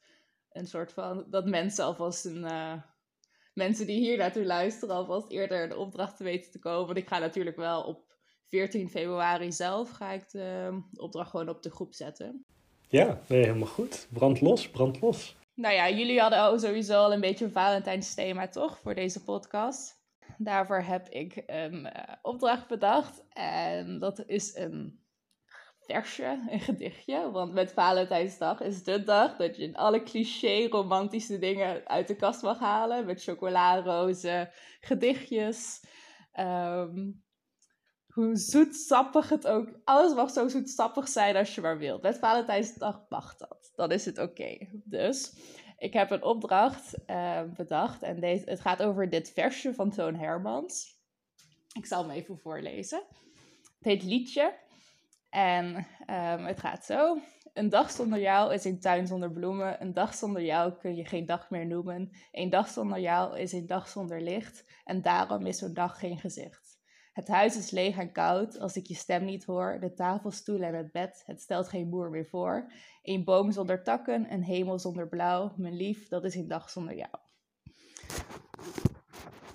[0.52, 2.44] Een soort van, dat mensen alvast een...
[2.44, 2.74] Uh,
[3.54, 6.86] mensen die hier naartoe luisteren alvast eerder de opdracht te weten te komen.
[6.86, 8.14] Want ik ga natuurlijk wel op
[8.48, 12.46] 14 februari zelf ga ik de, de opdracht gewoon op de groep zetten.
[12.88, 14.08] Ja, nee, helemaal goed.
[14.12, 15.36] Brand los, brand los.
[15.54, 20.03] Nou ja, jullie hadden sowieso al een beetje een Valentijnsthema toch voor deze podcast.
[20.38, 23.24] Daarvoor heb ik een uh, opdracht bedacht.
[23.34, 25.02] En dat is een
[25.80, 27.32] versje, een gedichtje.
[27.32, 32.42] Want met Valentijnsdag is de dag dat je alle cliché romantische dingen uit de kast
[32.42, 33.06] mag halen.
[33.06, 35.84] Met chocolarozen, gedichtjes.
[36.40, 37.24] Um,
[38.14, 39.70] hoe zoetsappig het ook...
[39.84, 42.02] Alles mag zo zoetsappig zijn als je maar wilt.
[42.02, 43.72] Met Valentijnsdag mag dat.
[43.76, 44.58] Dan is het oké.
[44.72, 45.34] Dus
[45.84, 48.04] ik heb een opdracht eh, bedacht.
[48.04, 50.98] En deze, het gaat over dit versje van Toon Hermans.
[51.74, 53.04] Ik zal hem even voorlezen.
[53.78, 54.54] Het heet Liedje.
[55.30, 57.18] En ehm, het gaat zo.
[57.54, 59.82] Een dag zonder jou is een tuin zonder bloemen.
[59.82, 62.12] Een dag zonder jou kun je geen dag meer noemen.
[62.32, 64.66] Een dag zonder jou is een dag zonder licht.
[64.86, 66.63] En daarom is zo'n dag geen gezicht.
[67.14, 69.78] Het huis is leeg en koud als ik je stem niet hoor.
[69.80, 72.72] De tafel, stoel en het bed, het stelt geen boer meer voor.
[73.02, 75.54] Een boom zonder takken, een hemel zonder blauw.
[75.58, 77.12] Mijn lief, dat is een dag zonder jou.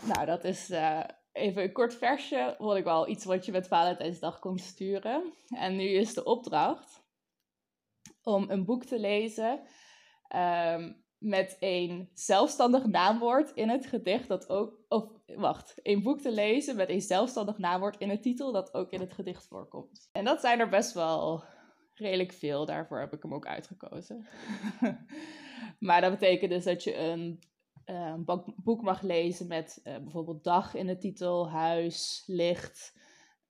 [0.06, 2.54] Nou, dat is uh, even een kort versje.
[2.58, 5.32] Vond ik wel iets wat je met Valentijnsdag kon sturen.
[5.48, 7.02] En nu is de opdracht
[8.22, 9.60] om een boek te lezen
[10.36, 16.32] um, met een zelfstandig naamwoord in het gedicht dat ook, of wacht, een boek te
[16.32, 20.08] lezen met een zelfstandig naamwoord in de titel dat ook in het gedicht voorkomt.
[20.12, 21.44] En dat zijn er best wel
[21.94, 24.26] redelijk veel, daarvoor heb ik hem ook uitgekozen.
[25.78, 27.42] maar dat betekent dus dat je een,
[27.86, 28.14] uh,
[28.56, 32.96] boek mag lezen met uh, bijvoorbeeld dag in de titel, huis, licht,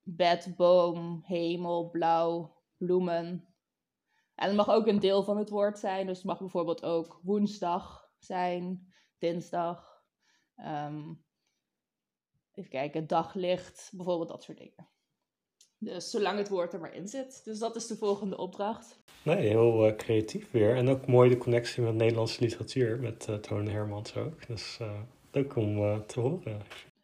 [0.03, 3.48] bed, boom, hemel, blauw, bloemen,
[4.39, 6.07] en het mag ook een deel van het woord zijn.
[6.07, 10.03] Dus het mag bijvoorbeeld ook woensdag zijn, dinsdag.
[10.57, 11.23] Um,
[12.53, 14.89] even kijken, daglicht, bijvoorbeeld dat soort dingen.
[15.77, 17.41] Dus zolang het woord er maar in zit.
[17.43, 18.99] Dus dat is de volgende opdracht.
[19.23, 20.75] Nee, heel uh, creatief weer.
[20.75, 24.47] En ook mooi de connectie met Nederlandse literatuur, met uh, Toon Hermans ook.
[24.47, 24.99] Dus uh,
[25.31, 26.61] leuk om te horen.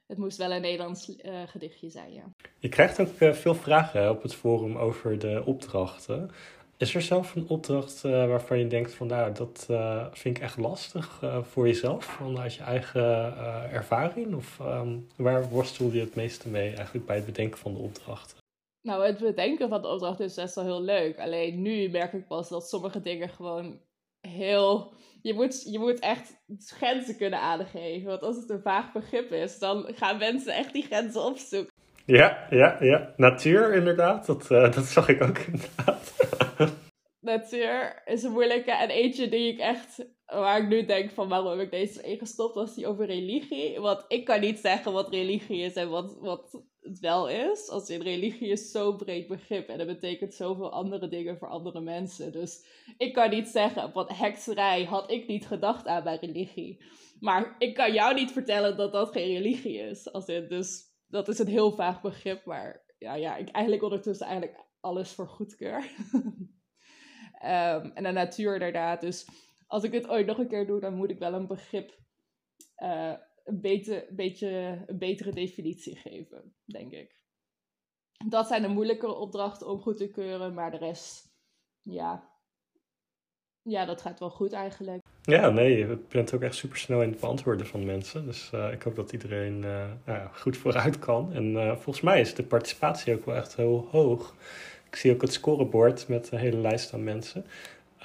[0.07, 2.23] Het moest wel een Nederlands gedichtje zijn, ja.
[2.59, 6.31] Je krijgt ook veel vragen op het forum over de opdrachten.
[6.77, 10.43] Is er zelf een opdracht uh, waarvan je denkt van nou, dat uh, vind ik
[10.43, 13.37] echt lastig uh, voor jezelf, vanuit je eigen
[13.71, 14.35] ervaring?
[14.35, 18.37] Of um, waar worstel je het meeste mee eigenlijk bij het bedenken van de opdrachten?
[18.81, 21.19] Nou, het bedenken van de opdracht is best wel heel leuk.
[21.19, 23.79] Alleen nu merk ik pas dat sommige dingen gewoon
[24.21, 24.93] heel.
[25.21, 28.07] Je moet, je moet echt grenzen kunnen aangeven.
[28.07, 31.73] Want als het een vaag begrip is, dan gaan mensen echt die grenzen opzoeken.
[32.05, 33.13] Ja, ja, ja.
[33.17, 34.25] Natuur inderdaad.
[34.25, 36.13] Dat, dat zag ik ook inderdaad.
[37.25, 38.71] Natuur is een moeilijke.
[38.71, 42.55] En eentje die ik echt, waar ik nu denk van waarom heb ik deze ingestopt,
[42.55, 43.79] was die over religie.
[43.79, 47.69] Want ik kan niet zeggen wat religie is en wat, wat het wel is.
[47.69, 51.81] Als in religie is zo'n breed begrip en dat betekent zoveel andere dingen voor andere
[51.81, 52.31] mensen.
[52.31, 52.65] Dus
[52.97, 56.83] ik kan niet zeggen, wat hekserij had ik niet gedacht aan bij religie.
[57.19, 60.11] Maar ik kan jou niet vertellen dat dat geen religie is.
[60.11, 64.27] Als in, dus dat is een heel vaag begrip, maar ja, ja ik eigenlijk ondertussen
[64.27, 65.89] eigenlijk alles voor goedkeur.
[67.41, 69.01] um, en de natuur inderdaad.
[69.01, 69.27] Dus
[69.67, 71.99] als ik het ooit nog een keer doe, dan moet ik wel een begrip
[72.77, 77.23] uh, een, beter, beetje, een betere definitie geven, denk ik.
[78.27, 81.33] Dat zijn de moeilijkere opdrachten om goed te keuren, maar de rest,
[81.81, 82.35] ja,
[83.69, 85.01] ja, dat gaat wel goed eigenlijk.
[85.21, 88.25] Ja, nee, je bent ook echt super snel in het beantwoorden van mensen.
[88.25, 91.33] Dus uh, ik hoop dat iedereen uh, nou, goed vooruit kan.
[91.33, 94.35] En volgens mij is de participatie ook wel echt heel hoog.
[94.95, 97.45] Ik zie ook het scorebord met een hele lijst aan mensen.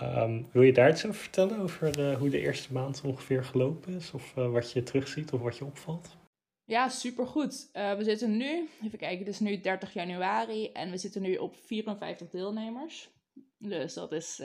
[0.02, 1.58] Um, wil je daar iets over vertellen?
[1.58, 4.12] Over hoe de eerste maand ongeveer gelopen is?
[4.12, 6.16] Of wat je terugziet of wat je opvalt?
[6.64, 7.70] Ja, supergoed.
[7.72, 11.56] we zitten nu, even kijken, het is nu 30 januari en we zitten nu op
[11.56, 13.10] 54 deelnemers.
[13.58, 14.42] Dus dat is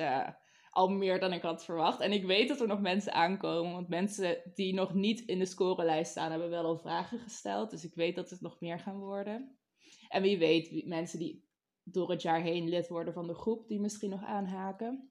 [0.70, 2.00] al meer dan ik had verwacht.
[2.00, 3.74] En ik weet dat er nog mensen aankomen.
[3.74, 7.70] Want mensen die nog niet in de scorelijst staan, hebben wel al vragen gesteld.
[7.70, 9.58] Dus ik weet dat het nog meer gaan worden.
[10.10, 11.45] En wie weet, mensen die
[11.86, 15.10] door het jaar heen lid worden van de groep, die misschien nog aanhaken.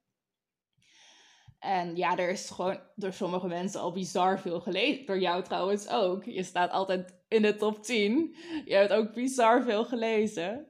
[1.59, 5.07] En ja, er is gewoon door sommige mensen al bizar veel gelezen.
[5.07, 6.25] Door jou trouwens ook.
[6.25, 8.37] Je staat altijd in de top 10.
[8.65, 10.67] Je hebt ook bizar veel gelezen.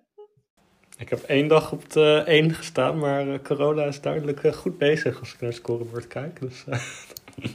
[0.99, 4.79] Ik heb één dag op de één gestaan, maar uh, corona is duidelijk uh, goed
[4.79, 6.41] bezig als ik naar het scorebord kijk.
[6.41, 6.83] Dus, uh.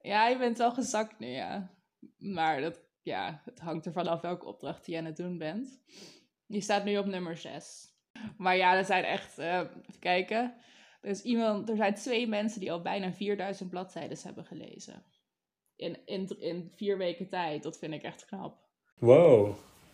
[0.00, 1.70] Ja, je bent wel gezakt nu, ja.
[2.18, 5.80] Maar dat, ja, het hangt er vanaf welke opdracht je aan het doen bent.
[6.48, 7.86] Je staat nu op nummer 6.
[8.36, 10.54] Maar ja, er zijn echt, even kijken.
[11.00, 15.02] Er, is iemand, er zijn twee mensen die al bijna 4000 bladzijden hebben gelezen.
[15.76, 17.62] In, in, in vier weken tijd.
[17.62, 18.58] Dat vind ik echt knap.
[18.98, 19.46] Wow,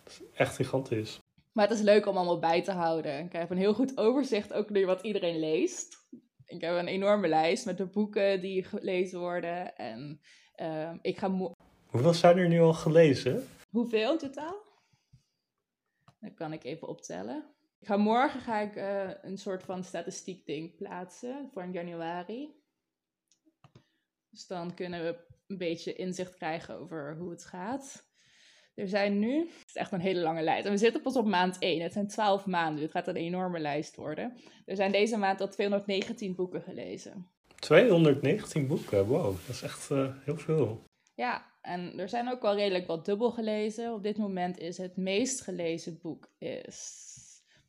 [0.04, 1.18] dat is echt gigantisch.
[1.52, 3.24] Maar het is leuk om allemaal bij te houden.
[3.24, 5.96] Ik heb een heel goed overzicht ook nu wat iedereen leest.
[6.46, 9.76] Ik heb een enorme lijst met de boeken die gelezen worden.
[9.76, 10.20] En
[10.56, 11.52] uh, ik ga...
[11.86, 13.48] Hoeveel zijn er nu al gelezen?
[13.70, 14.63] Hoeveel in totaal?
[16.24, 17.44] Dat kan ik even optellen.
[17.80, 22.62] Ik ga morgen ga ik uh, een soort van statistiek ding plaatsen voor januari.
[24.30, 28.12] Dus dan kunnen we een beetje inzicht krijgen over hoe het gaat.
[28.74, 30.66] Er zijn nu, het is echt een hele lange lijst.
[30.66, 31.82] En we zitten pas op maand 1.
[31.82, 32.80] Het zijn 12 maanden.
[32.80, 34.37] Dit gaat een enorme lijst worden.
[34.64, 37.30] Er zijn deze maand al 219 boeken gelezen.
[37.58, 40.84] 219 boeken, wow, dat is echt uh, heel veel.
[41.14, 43.92] Ja, en er zijn ook wel redelijk wat dubbel gelezen.
[43.92, 47.12] Op dit moment is het meest gelezen boek is...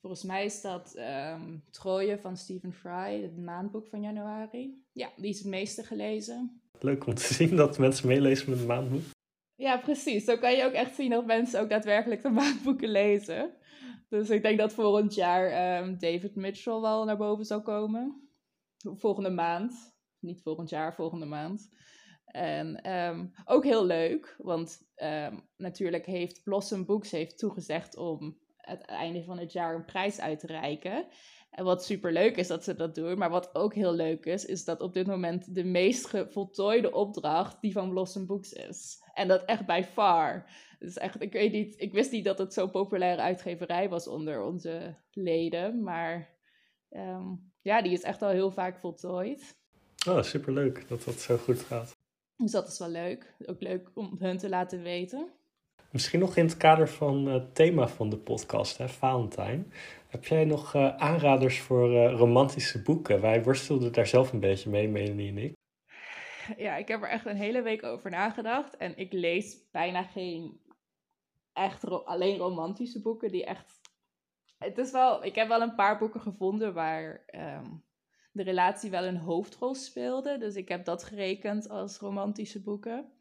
[0.02, 4.84] Volgens mij is dat um, Troje van Stephen Fry, het maandboek van januari.
[4.92, 6.62] Ja, die is het meeste gelezen.
[6.80, 9.02] Leuk om te zien dat mensen meelezen met het maandboek.
[9.56, 10.26] Ja, precies.
[10.26, 13.52] Zo kan je ook echt zien dat mensen ook daadwerkelijk de maandboeken lezen.
[14.10, 18.30] Dus ik denk dat volgend jaar um, David Mitchell wel naar boven zal komen.
[18.78, 19.96] Volgende maand.
[20.20, 21.70] Niet volgend jaar, volgende maand.
[22.36, 28.82] En um, ook heel leuk, want um, natuurlijk heeft Blossom Books heeft toegezegd om het
[28.82, 31.08] einde van het jaar een prijs uit te reiken.
[31.50, 34.46] En wat super leuk is dat ze dat doen, maar wat ook heel leuk is,
[34.46, 39.04] is dat op dit moment de meest voltooide opdracht die van Blossom Books is.
[39.14, 40.50] En dat echt bij far.
[40.80, 44.44] Dus echt, ik weet niet, ik wist niet dat het zo'n populaire uitgeverij was onder
[44.44, 46.38] onze leden, maar
[46.90, 49.58] um, ja, die is echt al heel vaak voltooid.
[50.08, 52.04] Oh, superleuk dat dat zo goed gaat.
[52.38, 53.36] Dus dat is wel leuk.
[53.46, 55.30] Ook leuk om hun te laten weten.
[55.92, 59.72] Misschien nog in het kader van het thema van de podcast, hè, Valentijn.
[60.08, 63.22] Heb jij nog uh, aanraders voor uh, romantische boeken?
[63.22, 65.54] Wij worstelden daar zelf een beetje mee, Melanie en ik.
[66.58, 68.78] Ja, ik heb er echt een hele week over nagedacht.
[68.78, 70.60] En ik lees bijna geen
[71.54, 73.80] echt ro alleen romantische boeken die echt...
[74.58, 75.26] Het is wel...
[75.26, 77.84] Ik heb wel een paar boeken gevonden waar um,
[78.36, 80.38] de relatie wel een hoofdrol speelde.
[80.38, 83.12] Dus ik heb dat gerekend als romantische boeken.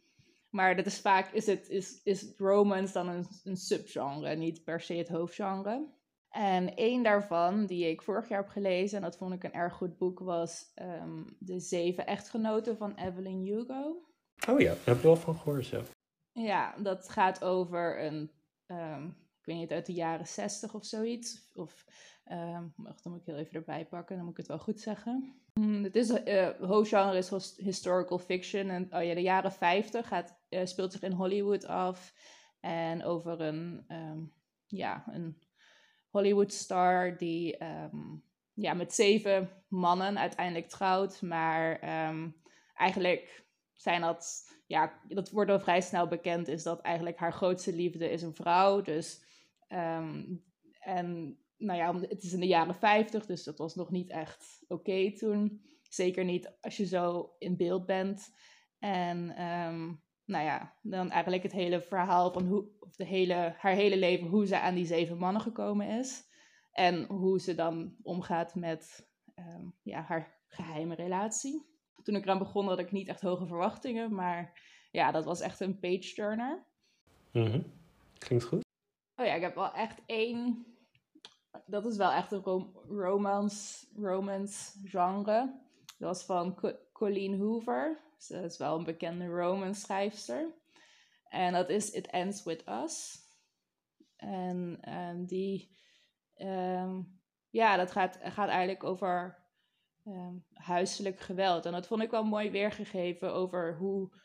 [0.50, 4.80] Maar dat is vaak, is, het, is, is romance dan een, een subgenre, niet per
[4.80, 5.86] se het hoofdgenre.
[6.28, 9.74] En één daarvan, die ik vorig jaar heb gelezen, en dat vond ik een erg
[9.74, 14.02] goed boek, was um, De Zeven Echtgenoten van Evelyn Hugo.
[14.48, 15.80] Oh ja, daar heb ik wel van gehoord, ja.
[16.32, 18.30] Ja, dat gaat over een,
[18.66, 19.06] um,
[19.40, 21.50] ik weet niet, uit de jaren zestig of zoiets.
[21.54, 21.84] Of,
[22.76, 25.34] wacht, dan moet ik heel even erbij pakken, dan moet ik het wel goed zeggen.
[25.54, 28.68] Mm, het is, uh, hoofdgenre is historical fiction.
[28.68, 32.14] En oh ja, de jaren 50 gaat, uh, speelt zich in Hollywood af.
[32.60, 34.32] En over een, um,
[34.66, 35.42] ja, een
[36.08, 41.22] Hollywood star die um, ja, met zeven mannen uiteindelijk trouwt.
[41.22, 41.78] Maar
[42.74, 47.72] eigenlijk zijn dat, ja, dat wordt al vrij snel bekend, is dat eigenlijk haar grootste
[47.72, 48.82] liefde is een vrouw.
[48.82, 49.24] Dus,
[50.80, 54.64] en nou ja, het is in de jaren 50, dus dat was nog niet echt
[54.68, 55.62] oké okay toen.
[55.88, 58.28] Zeker niet als je zo in beeld bent.
[58.78, 63.74] En um, nou ja, dan eigenlijk het hele verhaal van hoe, of de hele, haar
[63.74, 66.22] hele leven, hoe ze aan die zeven mannen gekomen is.
[66.72, 71.66] En hoe ze dan omgaat met um, ja, haar geheime relatie.
[72.02, 75.60] Toen ik eraan begon had ik niet echt hoge verwachtingen, maar ja, dat was echt
[75.60, 76.66] een page-turner.
[77.32, 77.64] Mm -hmm.
[78.18, 78.62] Klinkt goed.
[79.16, 80.66] Oh ja, ik heb wel echt één
[81.66, 85.62] dat is wel echt een rom romance, romance genre.
[85.98, 88.02] Dat was van Co Colleen Hoover.
[88.28, 90.54] Dat is wel een bekende romance schrijfster.
[91.28, 93.22] En dat is It Ends With Us.
[94.16, 95.76] En, en die,
[96.36, 99.44] um, ja, dat gaat, gaat eigenlijk over
[100.04, 101.66] um, huiselijk geweld.
[101.66, 104.20] En dat vond ik wel mooi weergegeven over hoe,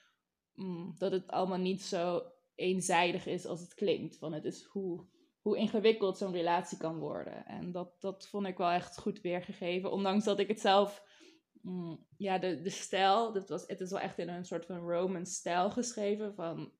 [0.53, 2.21] mm, dat het allemaal niet zo
[2.55, 4.17] eenzijdig is als het klinkt.
[4.17, 5.07] Van het is hoe
[5.41, 7.45] hoe ingewikkeld zo'n relatie kan worden.
[7.45, 9.91] En dat, dat vond ik wel echt goed weergegeven.
[9.91, 11.03] Ondanks dat ik het zelf,
[11.61, 14.77] mm, ja, de, de stijl, dat was, het is wel echt in een soort van
[14.77, 16.35] romance stijl geschreven.
[16.35, 16.71] Van,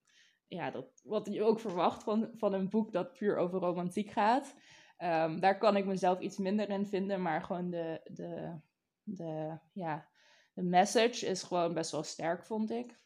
[0.47, 4.55] ja, dat, wat je ook verwacht van, van een boek dat puur over romantiek gaat.
[4.97, 8.59] Um, daar kan ik mezelf iets minder in vinden, maar gewoon de, de,
[9.03, 10.09] de, ja,
[10.53, 12.99] de message is gewoon best wel sterk, vond ik.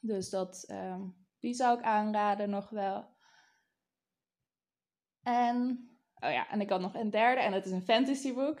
[0.00, 3.16] Dus dat, um, die zou ik aanraden nog wel.
[5.22, 8.60] En, oh ja, en ik had nog een derde en dat is een fantasyboek.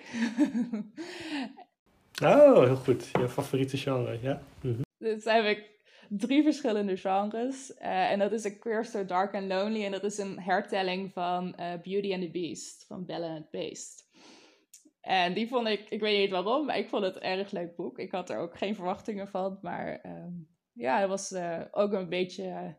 [2.22, 3.08] oh, heel goed.
[3.12, 4.42] Je favoriete genre, ja.
[4.60, 4.86] Mm -hmm.
[4.98, 7.70] Dus heb ik drie verschillende genres.
[7.70, 9.84] Uh, en dat is A Queer So Dark and Lonely.
[9.84, 13.58] En dat is een hertelling van uh, Beauty and the Beast van Bella and the
[13.58, 14.06] Beast.
[15.00, 17.76] En die vond ik, ik weet niet waarom, maar ik vond het een erg leuk
[17.76, 17.98] boek.
[17.98, 22.08] Ik had er ook geen verwachtingen van, maar um, ja, het was uh, ook een
[22.08, 22.76] beetje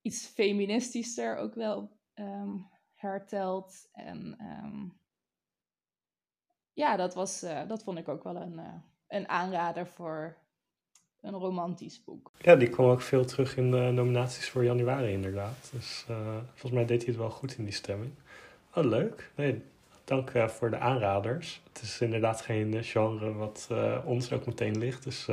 [0.00, 2.68] iets feministischer ook wel um,
[3.08, 3.88] hertelt.
[3.92, 4.98] En um,
[6.72, 8.64] ja, dat, was, uh, dat vond ik ook wel een, uh,
[9.08, 10.36] een aanrader voor
[11.20, 12.30] een romantisch boek.
[12.38, 15.70] Ja, die kwam ook veel terug in de nominaties voor januari inderdaad.
[15.72, 18.12] Dus uh, volgens mij deed hij het wel goed in die stemming.
[18.74, 19.32] Oh, leuk.
[20.04, 21.62] Dank voor de aanraders.
[21.72, 23.68] Het is inderdaad geen genre wat
[24.04, 25.04] ons ook meteen ligt.
[25.04, 25.28] Dus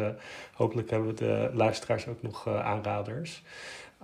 [0.54, 3.44] hopelijk hebben de luisteraars ook nog aanraders.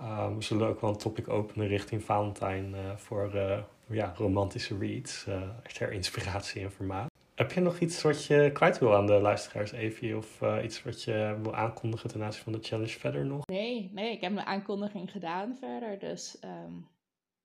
[0.00, 3.58] Um, we zullen ook wel een topic openen richting Valentijn uh, voor uh,
[3.88, 7.10] ja, romantische reads uh, ter inspiratie en vermaak.
[7.34, 10.16] Heb je nog iets wat je kwijt wil aan de luisteraars, Evie?
[10.16, 13.46] Of iets wat je wil aankondigen ten aanzien van de challenge verder nog?
[13.46, 15.98] Nee, nee ik heb mijn aankondiging gedaan verder.
[15.98, 16.88] Dus um,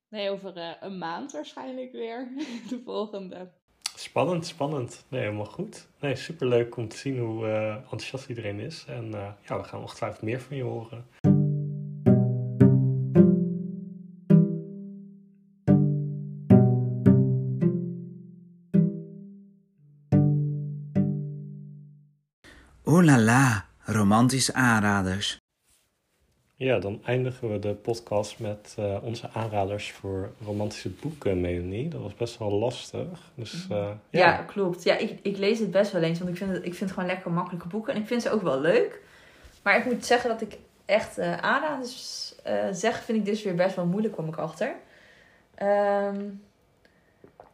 [0.10, 2.28] nee, over een maand waarschijnlijk weer
[2.70, 3.52] de volgende.
[3.96, 5.06] Spannend, spannend.
[5.10, 5.88] Nee, helemaal goed.
[6.00, 7.48] Nee, superleuk om te zien hoe
[7.82, 8.86] enthousiast iedereen is.
[8.88, 9.12] En
[9.48, 11.06] ja, we gaan ongetwijfeld meer van je horen.
[23.04, 25.38] La la, romantische aanraders.
[26.56, 31.88] Ja, dan eindigen we de podcast met uh, onze aanraders voor romantische boeken, Melanie.
[31.88, 33.32] Dat was best wel lastig.
[33.36, 33.98] Dus, uh, ja.
[34.10, 34.38] ja.
[34.38, 34.84] klopt.
[34.84, 36.92] Ja, ik, ik lees het best wel eens, want ik vind, het, ik vind het
[36.92, 37.94] gewoon lekker makkelijke boeken.
[37.94, 39.02] En ik vind ze ook wel leuk.
[39.64, 42.36] Maar ik moet zeggen dat ik echt uh, aanraders
[42.72, 44.76] zeg, vind ik dus weer best wel moeilijk, kwam ik achter.
[45.62, 46.42] Um,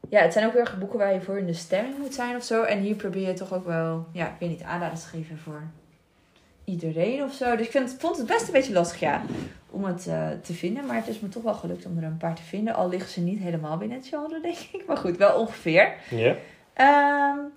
[0.10, 2.36] ja, het zijn ook weer erg boeken waar je voor in de stemming moet zijn
[2.36, 2.64] of zo.
[2.64, 5.62] En hier probeer je toch ook wel, ja, ik weet niet, aanraders te geven voor
[6.64, 7.56] iedereen of zo.
[7.56, 9.22] Dus ik vind, vond het best een beetje lastig, ja,
[9.70, 10.86] om het uh, te vinden.
[10.86, 12.76] Maar het is me toch wel gelukt om er een paar te vinden.
[12.76, 14.84] Al liggen ze niet helemaal binnen het genre, denk ik.
[14.88, 15.94] Maar goed, wel ongeveer.
[16.10, 16.36] Ja.
[17.34, 17.52] Um,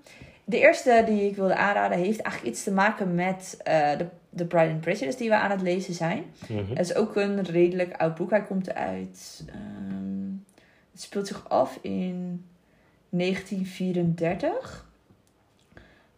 [0.44, 4.44] de eerste die ik wilde aanraden heeft eigenlijk iets te maken met uh, de, de
[4.44, 6.24] Pride and Prejudice die we aan het lezen zijn.
[6.48, 6.66] Mm -hmm.
[6.68, 8.30] Het is ook een redelijk oud boek.
[8.30, 9.44] Hij komt uit...
[9.48, 9.91] Um,
[10.92, 12.44] het speelt zich af in
[13.08, 14.90] 1934.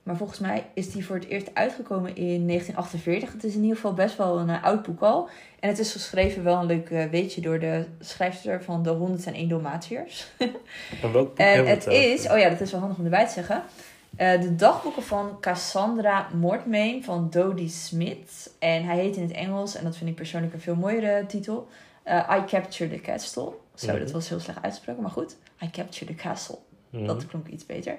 [0.05, 3.33] Maar volgens mij is die voor het eerst uitgekomen in 1948.
[3.33, 5.29] Het is in ieder geval best wel een uh, oud boek al.
[5.61, 9.49] En het is geschreven wel een leuk uh, weetje door de schrijfster van de 101
[9.49, 10.27] Dalmatiërs.
[11.03, 13.27] En welk boek en het, het is, oh ja, dat is wel handig om erbij
[13.27, 13.63] te zeggen.
[14.19, 18.51] Uh, de dagboeken van Cassandra Mortmain van Dodie Smith.
[18.59, 21.69] En hij heet in het Engels, en dat vind ik persoonlijk een veel mooiere titel,
[22.07, 23.53] I Captured the Castle.
[23.75, 23.99] Zo, Mhm.
[23.99, 25.37] dat was heel slecht uitgesproken, maar goed.
[25.63, 26.59] I Captured the Castle.
[26.91, 27.07] Mhm.
[27.07, 27.97] Dat klonk iets beter.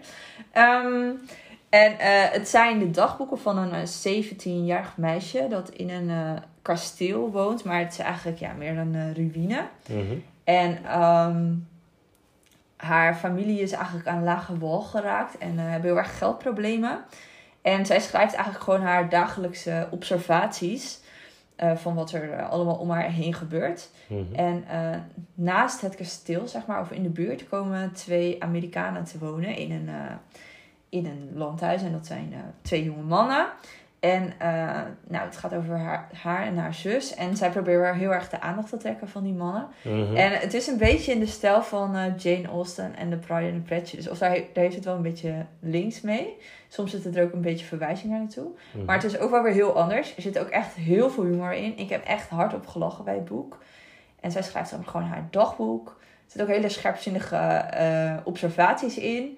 [0.54, 1.20] Um,
[1.70, 1.98] en uh,
[2.32, 7.64] het zijn de dagboeken van een uh, 17-jarig meisje dat in een uh, kasteel woont.
[7.64, 9.68] Maar het is eigenlijk ja, meer een ruïne.
[9.90, 10.16] Mhm.
[10.44, 11.68] En um,
[12.76, 17.04] haar familie is eigenlijk aan lage wal geraakt en hebben heel erg geldproblemen.
[17.62, 21.00] En zij schrijft eigenlijk gewoon haar dagelijkse observaties
[21.64, 23.90] uh, van wat er uh, allemaal om haar heen gebeurt.
[24.08, 24.34] Mhm.
[24.34, 24.98] En uh,
[25.34, 29.72] naast het kasteel, zeg maar, of in de buurt, komen twee Amerikanen te wonen in
[29.72, 29.90] een,
[30.90, 31.82] in een landhuis.
[31.82, 33.48] En dat zijn twee jonge mannen.
[34.06, 34.34] En
[35.08, 37.16] nou, het gaat over haar, haar en haar zus.
[37.16, 39.68] En zij proberen heel erg de aandacht te trekken van die mannen.
[39.82, 40.16] Mhm.
[40.16, 43.54] En het is een beetje in de stijl van Jane Austen en The Pride and
[43.54, 44.12] the Prejudice.
[44.12, 46.38] Of daar, daar heeft het wel een beetje links mee.
[46.68, 48.50] Soms zit er ook een beetje verwijzing naar naartoe.
[48.72, 48.86] Mhm.
[48.86, 50.16] Maar het is ook wel weer heel anders.
[50.16, 51.78] Er zit ook echt heel veel humor in.
[51.78, 53.58] Ik heb echt hardop gelachen bij het boek.
[54.20, 55.88] En zij schrijft dan gewoon haar dagboek.
[55.88, 59.38] Er zitten ook hele scherpzinnige uh, observaties in.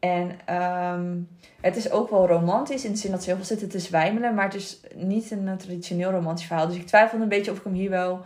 [0.00, 1.28] En um,
[1.60, 4.34] het is ook wel romantisch in de zin dat ze heel veel zitten te zwijmelen.
[4.34, 6.66] Maar het is niet een traditioneel romantisch verhaal.
[6.66, 8.24] Dus ik twijfel een beetje of ik hem hier wel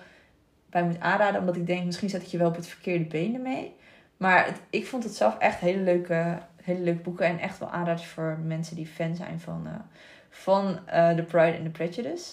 [0.71, 1.41] bij moet aanraden.
[1.41, 3.75] Omdat ik denk, misschien zet ik je wel op het verkeerde been ermee.
[4.17, 7.27] Maar ik vond het zelf echt hele leuke, hele leuke boeken.
[7.27, 9.73] En echt wel aanraders voor mensen die fan zijn van, uh,
[10.31, 12.33] van uh, The Pride and the Prejudice.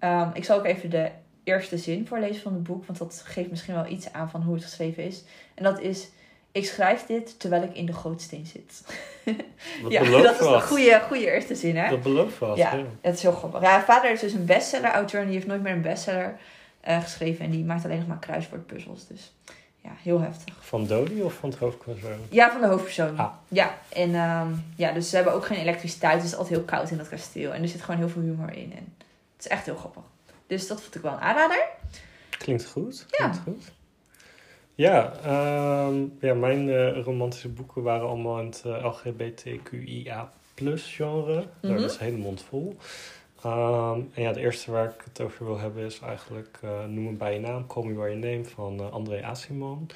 [0.00, 1.10] Um, ik zal ook even de
[1.44, 2.86] eerste zin voorlezen van het boek.
[2.86, 5.24] Want dat geeft misschien wel iets aan van hoe het geschreven is.
[5.54, 6.08] En dat is...
[6.52, 8.82] Ik schrijf dit terwijl ik in de gootsteen zit.
[9.82, 11.90] Dat ja, dat is een goede, goede eerste zin, hè?
[11.90, 12.84] Dat belooft wat, ja, ja.
[13.00, 13.60] het is heel grappig.
[13.60, 16.38] Ja, vader is dus een bestseller-auteur en die heeft nooit meer een bestseller
[16.88, 17.44] uh, geschreven.
[17.44, 19.06] En die maakt alleen nog maar kruiswoordpuzzels.
[19.06, 19.32] Dus
[19.82, 20.54] ja, heel heftig.
[20.60, 22.18] Van Dodie of van het hoofdpersoon?
[22.30, 23.18] Ja, van de hoofdpersoon.
[23.18, 23.32] Ah.
[23.48, 26.12] Ja, en um, ja, dus ze hebben ook geen elektriciteit.
[26.12, 27.52] Dus het is altijd heel koud in dat kasteel.
[27.52, 28.72] En er zit gewoon heel veel humor in.
[28.76, 28.94] En
[29.36, 30.02] het is echt heel grappig.
[30.46, 31.64] Dus dat vond ik wel een aanrader.
[32.30, 33.06] Klinkt goed.
[33.08, 33.16] Ja.
[33.16, 33.72] Klinkt goed.
[34.80, 35.12] Ja,
[35.86, 41.34] um, ja mijn uh, romantische boeken waren allemaal in het uh, LGBTQIA plus genre.
[41.34, 41.70] Mm -hmm.
[41.70, 42.76] Daar is een hele mond vol.
[43.46, 47.04] Um, en ja, de eerste waar ik het over wil hebben is eigenlijk uh, Noem
[47.04, 49.90] me bij je naam, Call Me By Your Name van André Asimon.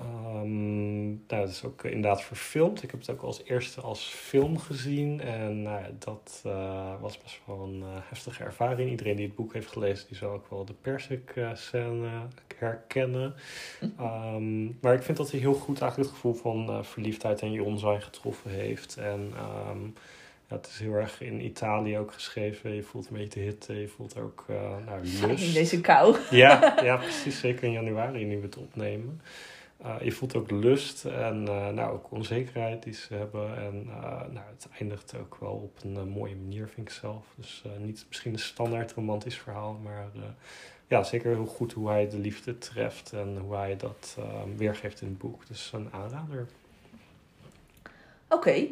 [0.00, 2.82] Um, nou, dat is ook inderdaad verfilmd.
[2.82, 5.20] Ik heb het ook als eerste als film gezien.
[5.20, 8.90] En nou, dat uh, was best wel een heftige ervaring.
[8.90, 12.08] Iedereen die het boek heeft gelezen, die zal ook wel de persik-scène
[12.56, 13.34] herkennen.
[14.00, 18.02] Um, maar ik vind dat hij heel goed eigenlijk het gevoel van verliefdheid en jong-zijn
[18.02, 18.96] getroffen heeft.
[18.96, 19.32] En...
[19.70, 19.94] Um,
[20.48, 22.74] ja, het is heel erg in Italië ook geschreven.
[22.74, 24.44] Je voelt een beetje de hitte, je voelt ook
[24.86, 25.44] nou, lust.
[25.48, 26.16] In deze kou.
[26.30, 27.40] Ja, ja, precies.
[27.40, 29.20] Zeker in januari nu we het opnemen.
[29.84, 33.56] Uh, je voelt ook lust en uh, nou, ook onzekerheid die ze hebben.
[33.56, 33.84] En
[34.32, 37.26] nou, het eindigt ook wel op een mooie manier, vind ik zelf.
[37.36, 40.10] Dus niet misschien een standaard romantisch verhaal, maar
[40.86, 44.18] ja, zeker heel goed hoe hij de liefde treft en hoe hij dat
[44.56, 45.46] weergeeft in het boek.
[45.46, 46.46] Dus een aanrader.
[48.28, 48.66] Oké.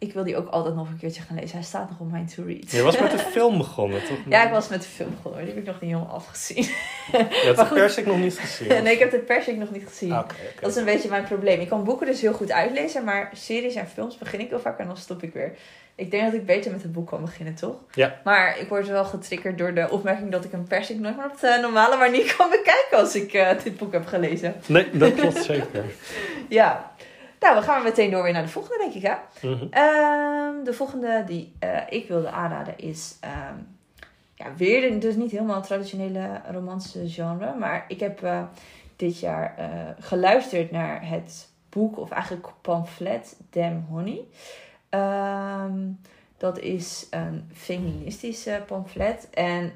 [0.00, 1.56] Ik wil die ook altijd nog een keertje gaan lezen.
[1.56, 2.70] Hij staat nog op mijn to-read.
[2.70, 4.18] Je was met de film begonnen, toch?
[4.28, 5.40] Ja, ik was met de film begonnen.
[5.44, 6.62] Die heb ik nog niet helemaal afgezien.
[6.62, 6.72] Je
[7.44, 8.68] hebt Maar de persik nog niet gezien.
[8.82, 10.08] nee, ik heb de persik nog niet gezien.
[10.60, 11.60] Dat is een beetje mijn probleem.
[11.60, 14.78] Ik kan boeken dus heel goed uitlezen, maar series en films begin ik heel vaak
[14.78, 15.52] en dan stop ik weer.
[15.94, 17.74] Ik denk dat ik beter met het boek kan beginnen, toch?
[17.92, 18.20] Ja.
[18.24, 21.40] Maar ik word wel getriggerd door de opmerking dat ik een persik nooit meer op
[21.40, 24.54] de normale manier kan bekijken als ik eh, dit boek heb gelezen.
[24.66, 25.84] Nee, dat klopt zeker.
[26.48, 26.92] Ja.
[27.40, 29.14] Nou, we gaan meteen door weer naar de volgende, denk ik, hè?
[29.48, 29.66] Mhm.
[29.70, 33.16] Ehm, de volgende die eh, ik wilde aanraden is...
[33.20, 33.54] ehm,
[34.34, 37.54] ja, weer dus niet helemaal het traditionele romantische genre.
[37.54, 38.42] Maar ik heb eh,
[38.96, 39.68] dit jaar eh,
[39.98, 44.24] geluisterd naar het boek, of eigenlijk pamflet, Damn Honey.
[44.88, 45.78] Ehm,
[46.36, 49.28] dat is een feministisch pamflet.
[49.30, 49.72] En,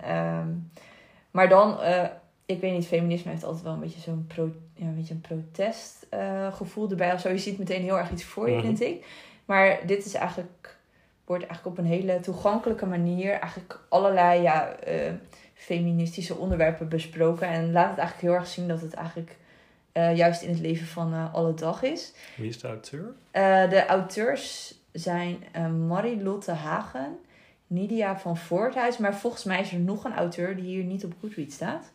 [1.31, 1.79] maar dan,
[2.53, 5.21] ik weet niet, feminisme heeft altijd wel een beetje zo'n pro, ja, een beetje een
[5.21, 7.29] protestgevoel erbij of zo.
[7.29, 8.65] Je ziet meteen heel erg iets voor je, Mhm.
[8.65, 9.05] vind ik.
[9.45, 10.77] Maar dit is eigenlijk,
[11.25, 15.13] wordt eigenlijk op een hele toegankelijke manier eigenlijk allerlei ja, eh,
[15.55, 17.49] feministische onderwerpen besproken.
[17.49, 19.37] En laat het eigenlijk heel erg zien dat het eigenlijk
[19.93, 22.13] eh, juist in het leven van eh, alle dag is.
[22.37, 23.13] Wie is de auteur?
[23.31, 27.19] Eh, de auteurs zijn eh Marie-Lotte Hagen,
[27.67, 28.99] Nidia van Voorthuis.
[28.99, 31.93] Maar volgens mij is er nog een auteur die hier niet op Goodreads staat.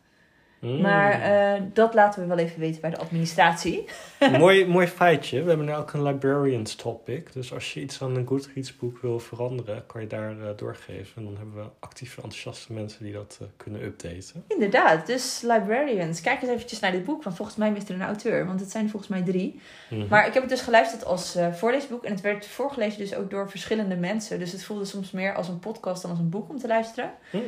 [0.59, 0.81] Mm.
[0.81, 3.85] Maar eh, dat laten we wel even weten bij de administratie.
[4.39, 5.41] mooi, mooi feitje.
[5.41, 7.33] We hebben nu ook een librarians topic.
[7.33, 11.15] Dus als je iets aan een Goodreads boek wil veranderen, kan je daar eh, doorgeven.
[11.15, 14.43] En dan hebben we actieve, enthousiaste mensen die dat eh, kunnen updaten.
[14.47, 16.21] Inderdaad, dus librarians.
[16.21, 18.45] Kijk eens eventjes naar dit boek, want volgens mij mist er een auteur.
[18.45, 19.61] Want het zijn er volgens mij drie.
[19.89, 20.07] Mhm.
[20.07, 22.03] Maar ik heb het dus geluisterd als voorleesboek.
[22.03, 24.39] En het werd voorgelezen dus ook door verschillende mensen.
[24.39, 27.11] Dus het voelde soms meer als een podcast dan als een boek om te luisteren.
[27.31, 27.41] Mm.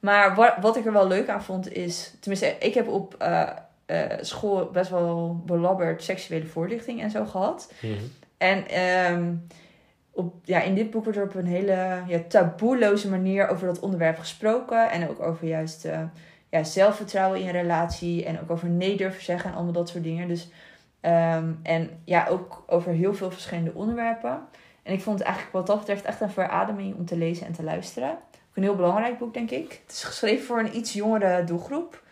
[0.00, 2.14] Maar wa- wat ik er wel leuk aan vond is...
[2.20, 3.48] Tenminste, ik heb op eh,
[3.86, 7.72] eh, school best wel belabberd seksuele voorlichting en zo gehad.
[7.80, 7.92] Mhm.
[8.38, 9.32] En ehm,
[10.10, 13.80] op, ja, in dit boek wordt er op een hele ja, taboeloze manier over dat
[13.80, 14.90] onderwerp gesproken.
[14.90, 16.00] En ook over juist eh,
[16.48, 18.24] ja, zelfvertrouwen in een relatie.
[18.24, 20.28] En ook over nee durven zeggen en allemaal dat soort dingen.
[20.28, 20.48] Dus,
[21.00, 24.38] ehm, en ja, ook over heel veel verschillende onderwerpen.
[24.82, 27.52] En ik vond het eigenlijk wat dat betreft echt een verademing om te lezen en
[27.52, 28.18] te luisteren.
[28.56, 29.80] Een heel belangrijk boek, denk ik.
[29.86, 32.02] Het is geschreven voor een iets jongere doelgroep.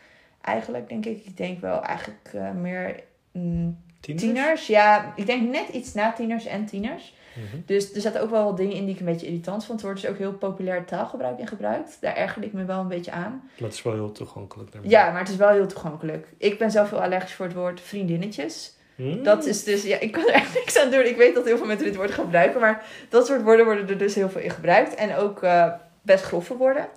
[0.41, 1.25] Eigenlijk, denk ik.
[1.25, 4.25] Ik denk wel eigenlijk eh, meer mm, Tieners?
[4.25, 4.67] tieners.
[4.67, 7.15] Ja, ik denk net iets na tieners en tieners.
[7.35, 7.63] Mhm.
[7.67, 9.81] Dus er zaten ook wel wat dingen in die ik een beetje irritant vond.
[9.81, 11.97] Er wordt dus ook heel populair taalgebruik in gebruikt.
[12.01, 13.43] Daar ergerde ik me wel een beetje aan.
[13.59, 14.73] Maar het is wel heel toegankelijk.
[14.73, 14.91] daarmee.
[14.91, 16.29] Ja, maar het is wel heel toegankelijk.
[16.39, 18.77] Ik ben zelf heel allergisch voor het woord vriendinnetjes.
[18.95, 19.23] Mm.
[19.23, 21.07] Dat is dus, ja, ik kan er echt niks aan doen.
[21.07, 22.61] Ik weet dat heel veel mensen dit woord gebruiken.
[22.61, 24.95] Maar dat soort woorden worden er dus heel veel in gebruikt.
[24.95, 25.73] En ook eh,
[26.05, 26.89] best grove woorden.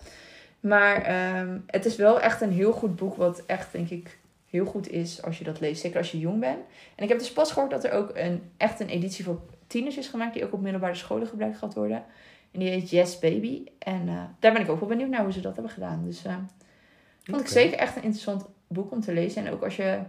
[0.60, 3.16] Maar ehm, het is wel echt een heel goed boek.
[3.16, 4.18] Wat echt, denk ik,
[4.49, 5.82] heel goed is als je dat leest.
[5.82, 6.60] Zeker als je jong bent.
[6.95, 9.97] En ik heb dus pas gehoord dat er ook een, echt een editie voor tieners
[9.97, 10.34] is gemaakt.
[10.34, 12.03] Die ook op middelbare scholen gebruikt gaat worden.
[12.51, 13.64] En die heet Yes Baby.
[13.80, 16.03] En eh, daar ben ik ook wel benieuwd naar hoe ze dat hebben gedaan.
[16.05, 16.36] Dus eh
[17.24, 19.45] vond ik zeker echt een interessant boek om te lezen.
[19.45, 19.99] En ook als je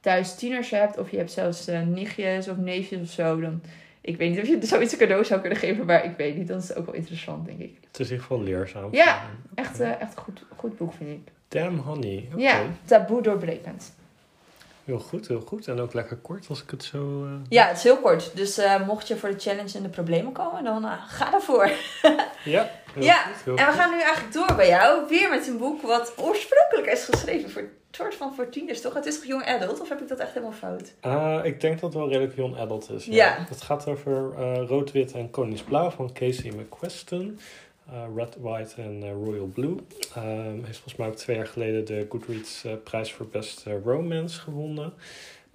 [0.00, 0.98] thuis tieners hebt.
[0.98, 3.40] Of je hebt zelfs eh, nichtjes of neefjes of zo.
[3.40, 3.62] Dan,
[4.06, 5.86] ik weet niet of je zoiets een cadeau zou kunnen geven.
[5.86, 6.48] Maar ik weet niet.
[6.48, 7.76] Dat is ook wel interessant, denk ik.
[7.86, 8.88] Het is in ieder geval leerzaam.
[8.92, 9.20] Ja.
[9.54, 11.32] Echt, eh, echt een goed, goed boek, vind ik.
[11.48, 12.28] Damn honey.
[12.32, 12.42] Oké.
[12.42, 13.94] Ja, taboe doorbrekend.
[14.84, 15.68] Heel goed, heel goed.
[15.68, 17.24] En ook lekker kort als ik het zo...
[17.24, 18.30] eh, Ja, het is heel kort.
[18.34, 21.70] Dus eh, mocht je voor de challenge in de problemen komen, dan ga ervoor.
[22.44, 23.44] Ja, heel Ja, goed.
[23.44, 23.80] Heel En we goed.
[23.80, 25.08] gaan nu eigenlijk door bij jou.
[25.08, 27.62] Weer met een boek wat oorspronkelijk is geschreven voor
[27.96, 28.94] soort van voor tieners, toch?
[28.94, 29.80] Het is toch young adult?
[29.80, 30.94] Of heb ik dat echt helemaal fout?
[31.00, 33.04] Ah, ik denk dat het wel redelijk young adult is.
[33.04, 33.46] Ja.
[33.48, 37.38] Het gaat over eh, rood-wit en koningsblauw van Casey McQuestion.
[37.90, 39.76] Eh, Red, White en Royal Blue.
[40.14, 44.92] Ehm heeft volgens mij ook twee jaar geleden de Goodreads prijs voor best romance gewonnen.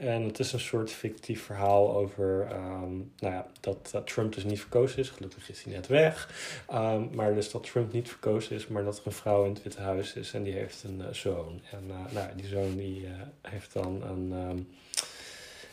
[0.01, 4.43] En het is een soort fictief verhaal over ehm, nou ja, dat eh, Trump dus
[4.43, 5.09] niet verkozen is.
[5.09, 6.29] Gelukkig is hij net weg.
[6.67, 9.63] Ehm, maar dus dat Trump niet verkozen is, maar dat er een vrouw in het
[9.63, 11.61] Witte Huis is en die heeft een eh, zoon.
[11.71, 13.11] En eh, nou, die zoon die, eh,
[13.51, 14.57] heeft dan een, ehm,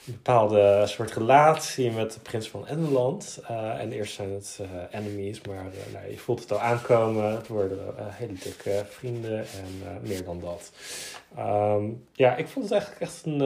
[0.07, 3.41] een bepaalde soort relatie met de prins van Engeland.
[3.79, 4.61] En eerst zijn het
[4.91, 7.37] enemies, maar nou, je voelt het al aankomen.
[7.37, 10.73] Het worden hele dikke vrienden en meer dan dat.
[12.13, 13.41] Ja, ik vond het eigenlijk echt een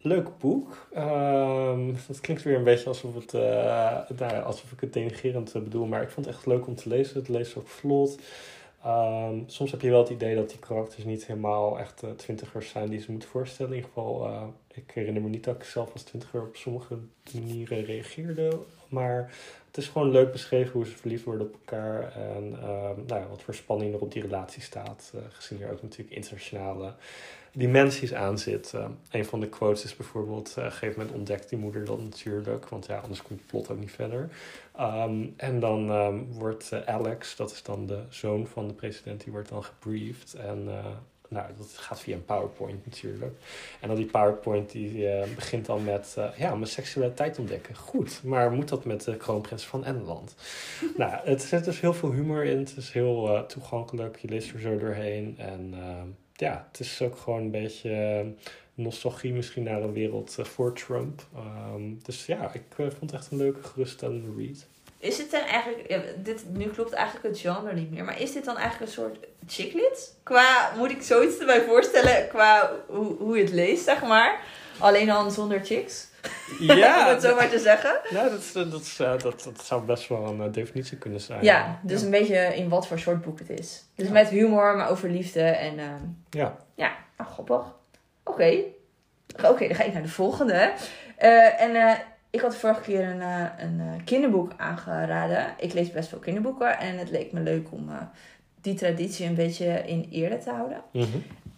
[0.00, 0.86] leuk boek.
[0.92, 3.32] Ehm het klinkt weer een beetje alsof, het,
[4.18, 6.88] nou alsof ik het denigerend eh, bedoel, maar ik vond het echt leuk om te
[6.88, 7.18] lezen.
[7.18, 8.18] Het leest ook vlot.
[8.84, 12.68] Ehm, soms heb je wel het idee dat die karakters niet helemaal echt eh, twintigers
[12.68, 13.72] zijn die ze moeten voorstellen.
[13.72, 14.30] In ieder geval,
[14.74, 16.98] ik herinner me niet dat ik zelf als twintiger op sommige
[17.34, 18.58] manieren reageerde.
[18.88, 19.34] Maar
[19.66, 22.12] het is gewoon leuk beschreven hoe ze verliefd worden op elkaar.
[22.12, 25.12] En ehm, nou ja, wat voor spanning er op die relatie staat.
[25.28, 26.94] gezien er ook natuurlijk internationale
[27.52, 28.72] dimensies aan zit.
[28.74, 30.48] Eh, een van de quotes is bijvoorbeeld...
[30.48, 32.68] eh, op een gegeven moment ontdekt die moeder dat natuurlijk.
[32.68, 34.28] Want ja, anders komt het plot ook niet verder.
[34.76, 39.24] Ehm, en dan ehm, wordt eh, Alex, dat is dan de zoon van de president...
[39.24, 40.34] die wordt dan gebriefd.
[40.34, 40.68] En
[41.28, 43.34] nou, dat gaat via een PowerPoint natuurlijk.
[43.80, 46.16] En dan die PowerPoint die begint dan met...
[46.36, 47.76] ja, mijn seksualiteit ontdekken.
[47.76, 50.34] Goed, maar moet dat met de kroonprins van Engeland?
[50.96, 52.58] nou, het zit dus heel veel humor in.
[52.58, 54.16] Het is heel toegankelijk.
[54.16, 55.34] Je leest er zo doorheen.
[55.38, 56.08] En ehm,
[56.40, 60.74] ja, het is ook gewoon een beetje eh, nostalgie misschien naar een wereld eh, voor
[60.74, 61.22] Trump.
[61.34, 64.66] Ehm, dus ja, ik eh, vond het echt een leuke, geruststellende read.
[64.98, 68.44] Is het dan eigenlijk, dit, nu klopt eigenlijk het genre niet meer, maar is dit
[68.44, 70.14] dan eigenlijk een soort chicklit?
[70.22, 74.40] Qua, moet ik zoiets erbij voorstellen, qua hoe, hoe je het leest, zeg maar?
[74.78, 76.08] Alleen dan zonder chicks?
[76.60, 78.00] om het zo maar te zeggen.
[78.10, 81.44] nou, dat, dat, eh, dat, dat zou best wel een eh, definitie kunnen zijn.
[81.44, 83.84] Ja, dus een beetje in wat voor soort boek het is.
[83.94, 84.12] Dus Ja.
[84.12, 86.56] met humor, maar over liefde en ehm, Ja.
[86.74, 87.74] ja, nou, grappig.
[88.24, 88.54] Oké,
[89.44, 90.72] oké, dan ga ik naar de volgende.
[91.16, 91.98] Eh, en
[92.30, 93.20] ik had vorige keer een,
[93.58, 95.46] een kinderboek aangeraden.
[95.58, 97.90] Ik lees best veel kinderboeken en het leek me leuk om
[98.60, 100.82] die traditie een beetje in ere te houden.
[100.92, 101.06] Mhm.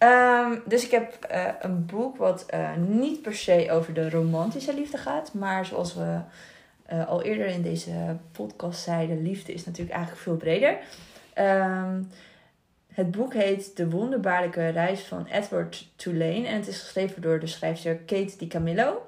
[0.03, 4.73] Ehm, dus ik heb eh, een boek wat eh, niet per se over de romantische
[4.73, 5.33] liefde gaat.
[5.33, 6.19] Maar zoals we
[6.85, 10.77] eh, al eerder in deze podcast zeiden, liefde is natuurlijk eigenlijk veel breder.
[11.33, 12.01] Ehm,
[12.93, 16.47] het boek heet De wonderbaarlijke reis van Edward Tulane.
[16.47, 19.05] En het is geschreven door de schrijfster Kate DiCamillo.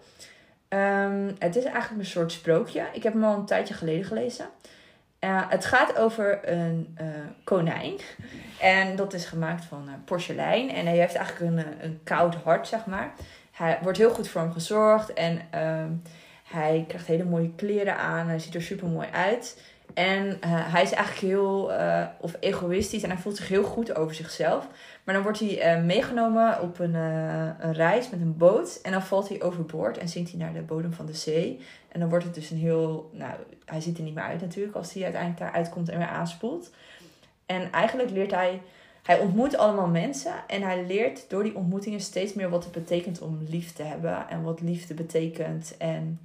[0.67, 2.85] Ehm, het is eigenlijk een soort sprookje.
[2.93, 4.45] Ik heb hem al een tijdje geleden gelezen.
[5.25, 7.07] Eh, het gaat over een eh,
[7.43, 7.99] konijn.
[8.59, 10.69] En dat is gemaakt van eh, porselein.
[10.69, 13.13] En hij heeft eigenlijk een, een koud hart, zeg maar.
[13.51, 15.13] Hij wordt heel goed voor hem gezorgd.
[15.13, 15.89] En ehm,
[16.43, 18.27] hij krijgt hele mooie kleren aan.
[18.27, 19.61] Hij ziet er super mooi uit.
[19.93, 21.71] En hij is eigenlijk heel
[22.19, 23.03] of egoïstisch.
[23.03, 24.67] En hij voelt zich heel goed over zichzelf.
[25.05, 28.79] Maar dan wordt hij eh, meegenomen op een, eh, een reis met een boot.
[28.83, 31.59] En dan valt hij overboord en zinkt hij naar de bodem van de zee.
[31.87, 33.09] En dan wordt het dus een heel...
[33.13, 33.33] Nou,
[33.65, 36.71] hij ziet er niet meer uit natuurlijk als hij uiteindelijk daar uitkomt en weer aanspoelt.
[37.45, 38.61] En eigenlijk leert hij...
[39.03, 43.21] Hij ontmoet allemaal mensen en hij leert door die ontmoetingen steeds meer wat het betekent
[43.21, 44.29] om lief te hebben.
[44.29, 45.75] En wat liefde betekent.
[45.77, 46.19] En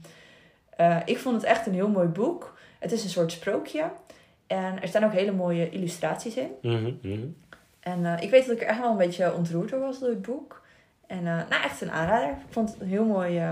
[0.76, 2.59] eh, ik vond het echt een heel mooi boek.
[2.78, 3.91] Het is een soort sprookje.
[4.47, 6.51] En er staan ook hele mooie illustraties in.
[6.62, 7.26] Mhm.
[7.81, 10.09] En eh, ik weet dat ik er echt wel een beetje ontroerd door was door
[10.09, 10.62] het boek.
[11.07, 12.28] En eh, nou, echt een aanrader.
[12.28, 13.51] Ik vond het een heel mooi eh,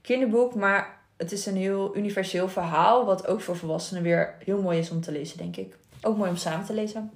[0.00, 0.54] kinderboek.
[0.54, 3.04] Maar het is een heel universeel verhaal.
[3.04, 5.76] Wat ook voor volwassenen weer heel mooi is om te lezen, denk ik.
[6.02, 7.10] Ook mooi om samen te lezen.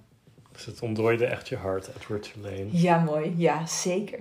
[0.53, 2.67] Dus het ontdooide echt je hart, Edward Tulane.
[2.71, 3.35] Ja, mooi.
[3.37, 4.19] Ja, zeker.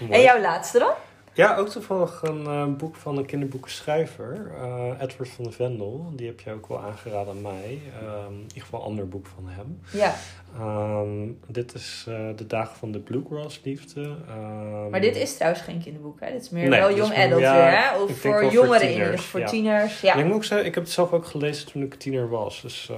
[0.00, 0.12] Mooi.
[0.12, 0.92] En jouw laatste dan?
[1.34, 6.12] Ja, ook toevallig een eh, boek van een kinderboekenschrijver, eh, Edward van de Vendel.
[6.16, 7.78] Die heb je ook wel aangeraden aan mij.
[8.00, 9.78] Ehm, in ieder geval een ander boek van hem.
[9.92, 10.14] Ja,
[10.58, 14.16] Ehm, dit is eh, De Dagen van de Bluegrass Liefde.
[14.28, 16.32] Ehm, maar dit is trouwens geen kinderboek, hè?
[16.32, 17.98] Dit is meer Nee, wel meer- adult ja, weer, hè?
[18.02, 20.02] Of voor jongeren in voor tieners.
[20.02, 20.14] En Ja.
[20.14, 22.60] ik moet ook zeggen, ik heb het zelf ook gelezen toen ik tiener was.
[22.62, 22.90] Dus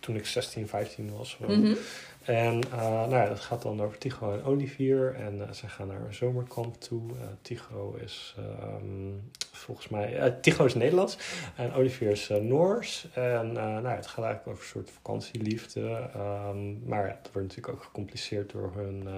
[0.00, 1.38] toen ik 16, 15 was.
[1.46, 1.74] Mhm.
[2.22, 5.14] En eh, nou ja, dat gaat dan over Tycho en Olivier.
[5.14, 7.10] En uh, ze gaan naar een zomerkamp toe.
[7.10, 8.34] Uh, Tycho is
[8.82, 10.30] um, volgens mij...
[10.40, 11.18] Tycho is Nederlands.
[11.56, 13.06] En Olivier is Noors.
[13.12, 16.08] En nou, het gaat eigenlijk over een soort vakantieliefde.
[16.16, 19.08] Um, maar ja, het wordt natuurlijk ook gecompliceerd door hun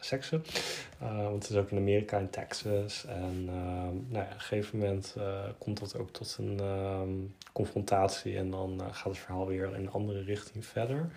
[0.00, 0.44] seksen.
[0.98, 3.04] want het is ook in Amerika, in Texas.
[3.06, 5.16] En nou ja, op een gegeven moment
[5.58, 8.36] komt dat ook tot een confrontatie.
[8.36, 11.10] En dan gaat het verhaal weer in een andere richting verder.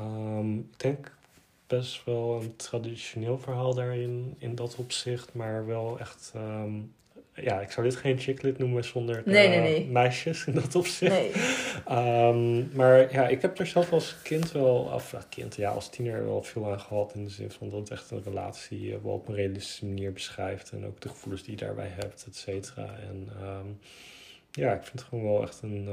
[0.00, 1.16] Um, ik denk
[1.66, 6.32] best wel een traditioneel verhaal daarin, in dat opzicht, maar wel echt.
[6.36, 6.94] Um,
[7.32, 9.86] ja, ik zou dit geen chicklit noemen zonder nee, nee, nee.
[9.86, 11.12] meisjes in dat opzicht.
[11.12, 11.32] Nee.
[12.28, 15.90] Um, maar ja, ik heb er zelf als kind wel, of uh, kind, ja, als
[15.90, 17.14] tiener wel veel aan gehad.
[17.14, 20.12] In de zin van dat het echt een relatie uh, wel op een realistische manier
[20.12, 20.70] beschrijft.
[20.70, 22.96] En ook de gevoelens die je daarbij hebt, et cetera.
[23.10, 23.28] En
[24.50, 25.88] ja, ik vind het gewoon wel echt een.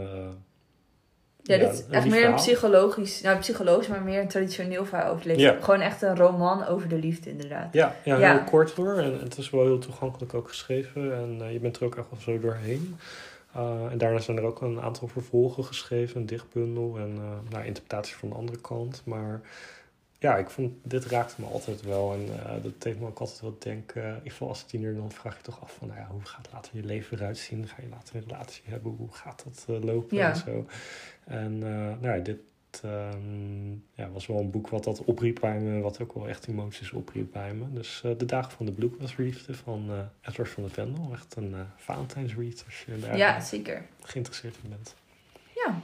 [1.44, 5.14] Uh, ja, dit is echt meer een psychologisch, nou psychologisch, maar meer een traditioneel verhaal
[5.14, 5.40] over.
[5.40, 5.58] Ja.
[5.62, 7.74] Gewoon echt een roman over de liefde, inderdaad.
[7.74, 8.98] Ja, ja, heel kort hoor.
[8.98, 11.16] En het is wel heel toegankelijk ook geschreven.
[11.16, 12.98] En uh, je bent er ook echt wel zo doorheen.
[13.58, 17.66] Uh, en daarna zijn er ook een aantal vervolgen geschreven, een dichtbundel en uh, nou,
[17.66, 19.02] interpretatie van de andere kant.
[19.06, 19.42] Maar
[20.24, 22.14] ja, ik vond dit raakte me altijd wel.
[22.14, 24.04] En uh, dat deed me ook altijd wel denken.
[24.04, 26.50] in ieder geval als tiener, dan vraag je toch af van nou ja, hoe gaat
[26.54, 27.68] later je leven eruit zien?
[27.68, 28.92] Ga je later een relatie hebben?
[28.92, 30.30] Hoe gaat dat uh, lopen ja.
[30.30, 30.66] en zo?
[31.26, 31.68] En uh,
[32.02, 32.40] nou ja, dit
[32.82, 36.48] ehm, ja, was wel een boek wat dat opriep bij me, wat ook wel echt
[36.48, 37.66] emoties opriep bij me.
[37.74, 41.10] Dus eh, De Dagen van de Bloedwasliefde van eh Edward van de Vendel.
[41.14, 43.86] Echt een uh, Valentijnsread als je daar Ja, zeker.
[44.02, 44.96] geïnteresseerd in bent.
[45.56, 45.82] Ja.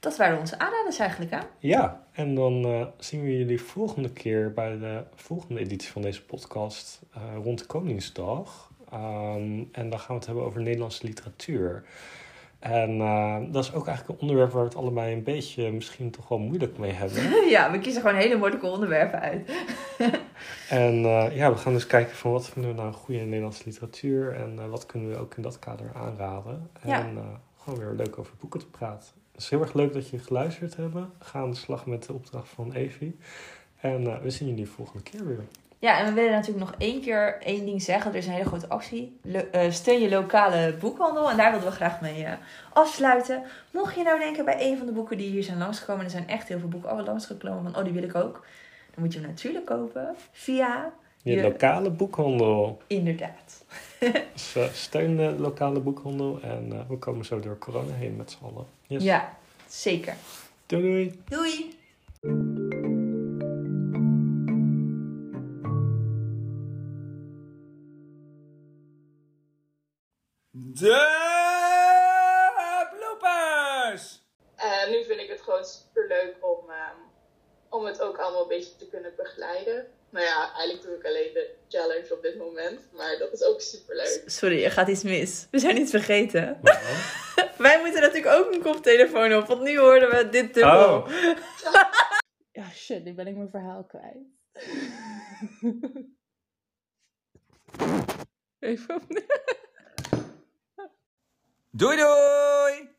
[0.00, 1.38] Dat waren onze aanraders eigenlijk, hè?
[1.58, 6.24] Ja, en dan eh, zien we jullie volgende keer bij de volgende editie van deze
[6.24, 8.70] podcast eh, rond Koningsdag.
[8.90, 11.84] Ehm, en dan gaan we het hebben over Nederlandse literatuur.
[12.70, 16.10] En eh, dat is ook eigenlijk een onderwerp waar we het allebei een beetje misschien
[16.10, 17.22] toch wel moeilijk mee hebben.
[17.56, 19.50] ja, we kiezen gewoon hele moeilijke onderwerpen uit.
[20.68, 23.62] En eh, ja, we gaan dus kijken van wat vinden we nou een goede Nederlandse
[23.64, 26.70] literatuur en eh, wat kunnen we ook in dat kader aanraden.
[26.80, 27.04] En Ja.
[27.56, 29.08] gewoon weer leuk over boeken te praten.
[29.32, 30.96] Het is heel erg leuk dat je geluisterd hebt.
[31.18, 33.18] Ga aan de slag met de opdracht van Evie.
[33.80, 35.44] En we zien jullie volgende keer weer.
[35.86, 38.10] Ja, en we willen natuurlijk nog één keer één ding zeggen.
[38.10, 39.18] Er is een hele grote actie.
[39.52, 41.30] Eh, steun je lokale boekhandel.
[41.30, 42.32] En daar wilden we graag mee eh,
[42.72, 43.42] afsluiten.
[43.70, 46.04] Mocht je nou denken bij een van de boeken die hier zijn langsgekomen.
[46.04, 48.32] Er zijn echt heel veel boeken al langsgekomen van, oh die wil ik ook.
[48.94, 52.82] Dan moet je hem natuurlijk kopen via, Je Je- lokale boekhandel.
[52.86, 53.64] inderdaad.
[54.32, 56.38] Dus eh, steun de lokale boekhandel.
[56.42, 58.66] En we komen zo door corona heen met z'n allen.
[58.86, 59.02] Yes.
[59.02, 60.14] Ja, zeker.
[60.66, 61.20] Doei doei.
[61.28, 61.74] Doei!
[70.78, 70.96] De
[72.90, 74.24] bloopers!
[74.56, 76.96] En nu vind ik het gewoon super leuk om, ehm,
[77.68, 79.86] om het ook allemaal een beetje te kunnen begeleiden.
[80.10, 83.60] Nou ja, eigenlijk doe ik alleen de challenge op dit moment, maar dat is ook
[83.60, 84.22] super leuk.
[84.26, 85.46] Sorry, er gaat iets mis.
[85.50, 86.60] We zijn iets vergeten.
[87.58, 90.96] Wij moeten natuurlijk ook een koptelefoon op, want nu hoorden we dit dubbel.
[90.96, 91.08] Oh.
[92.52, 94.26] Ja, shit, nu ben ik mijn verhaal kwijt.
[98.70, 99.26] Even opnieuw.
[101.76, 102.95] Doei doei!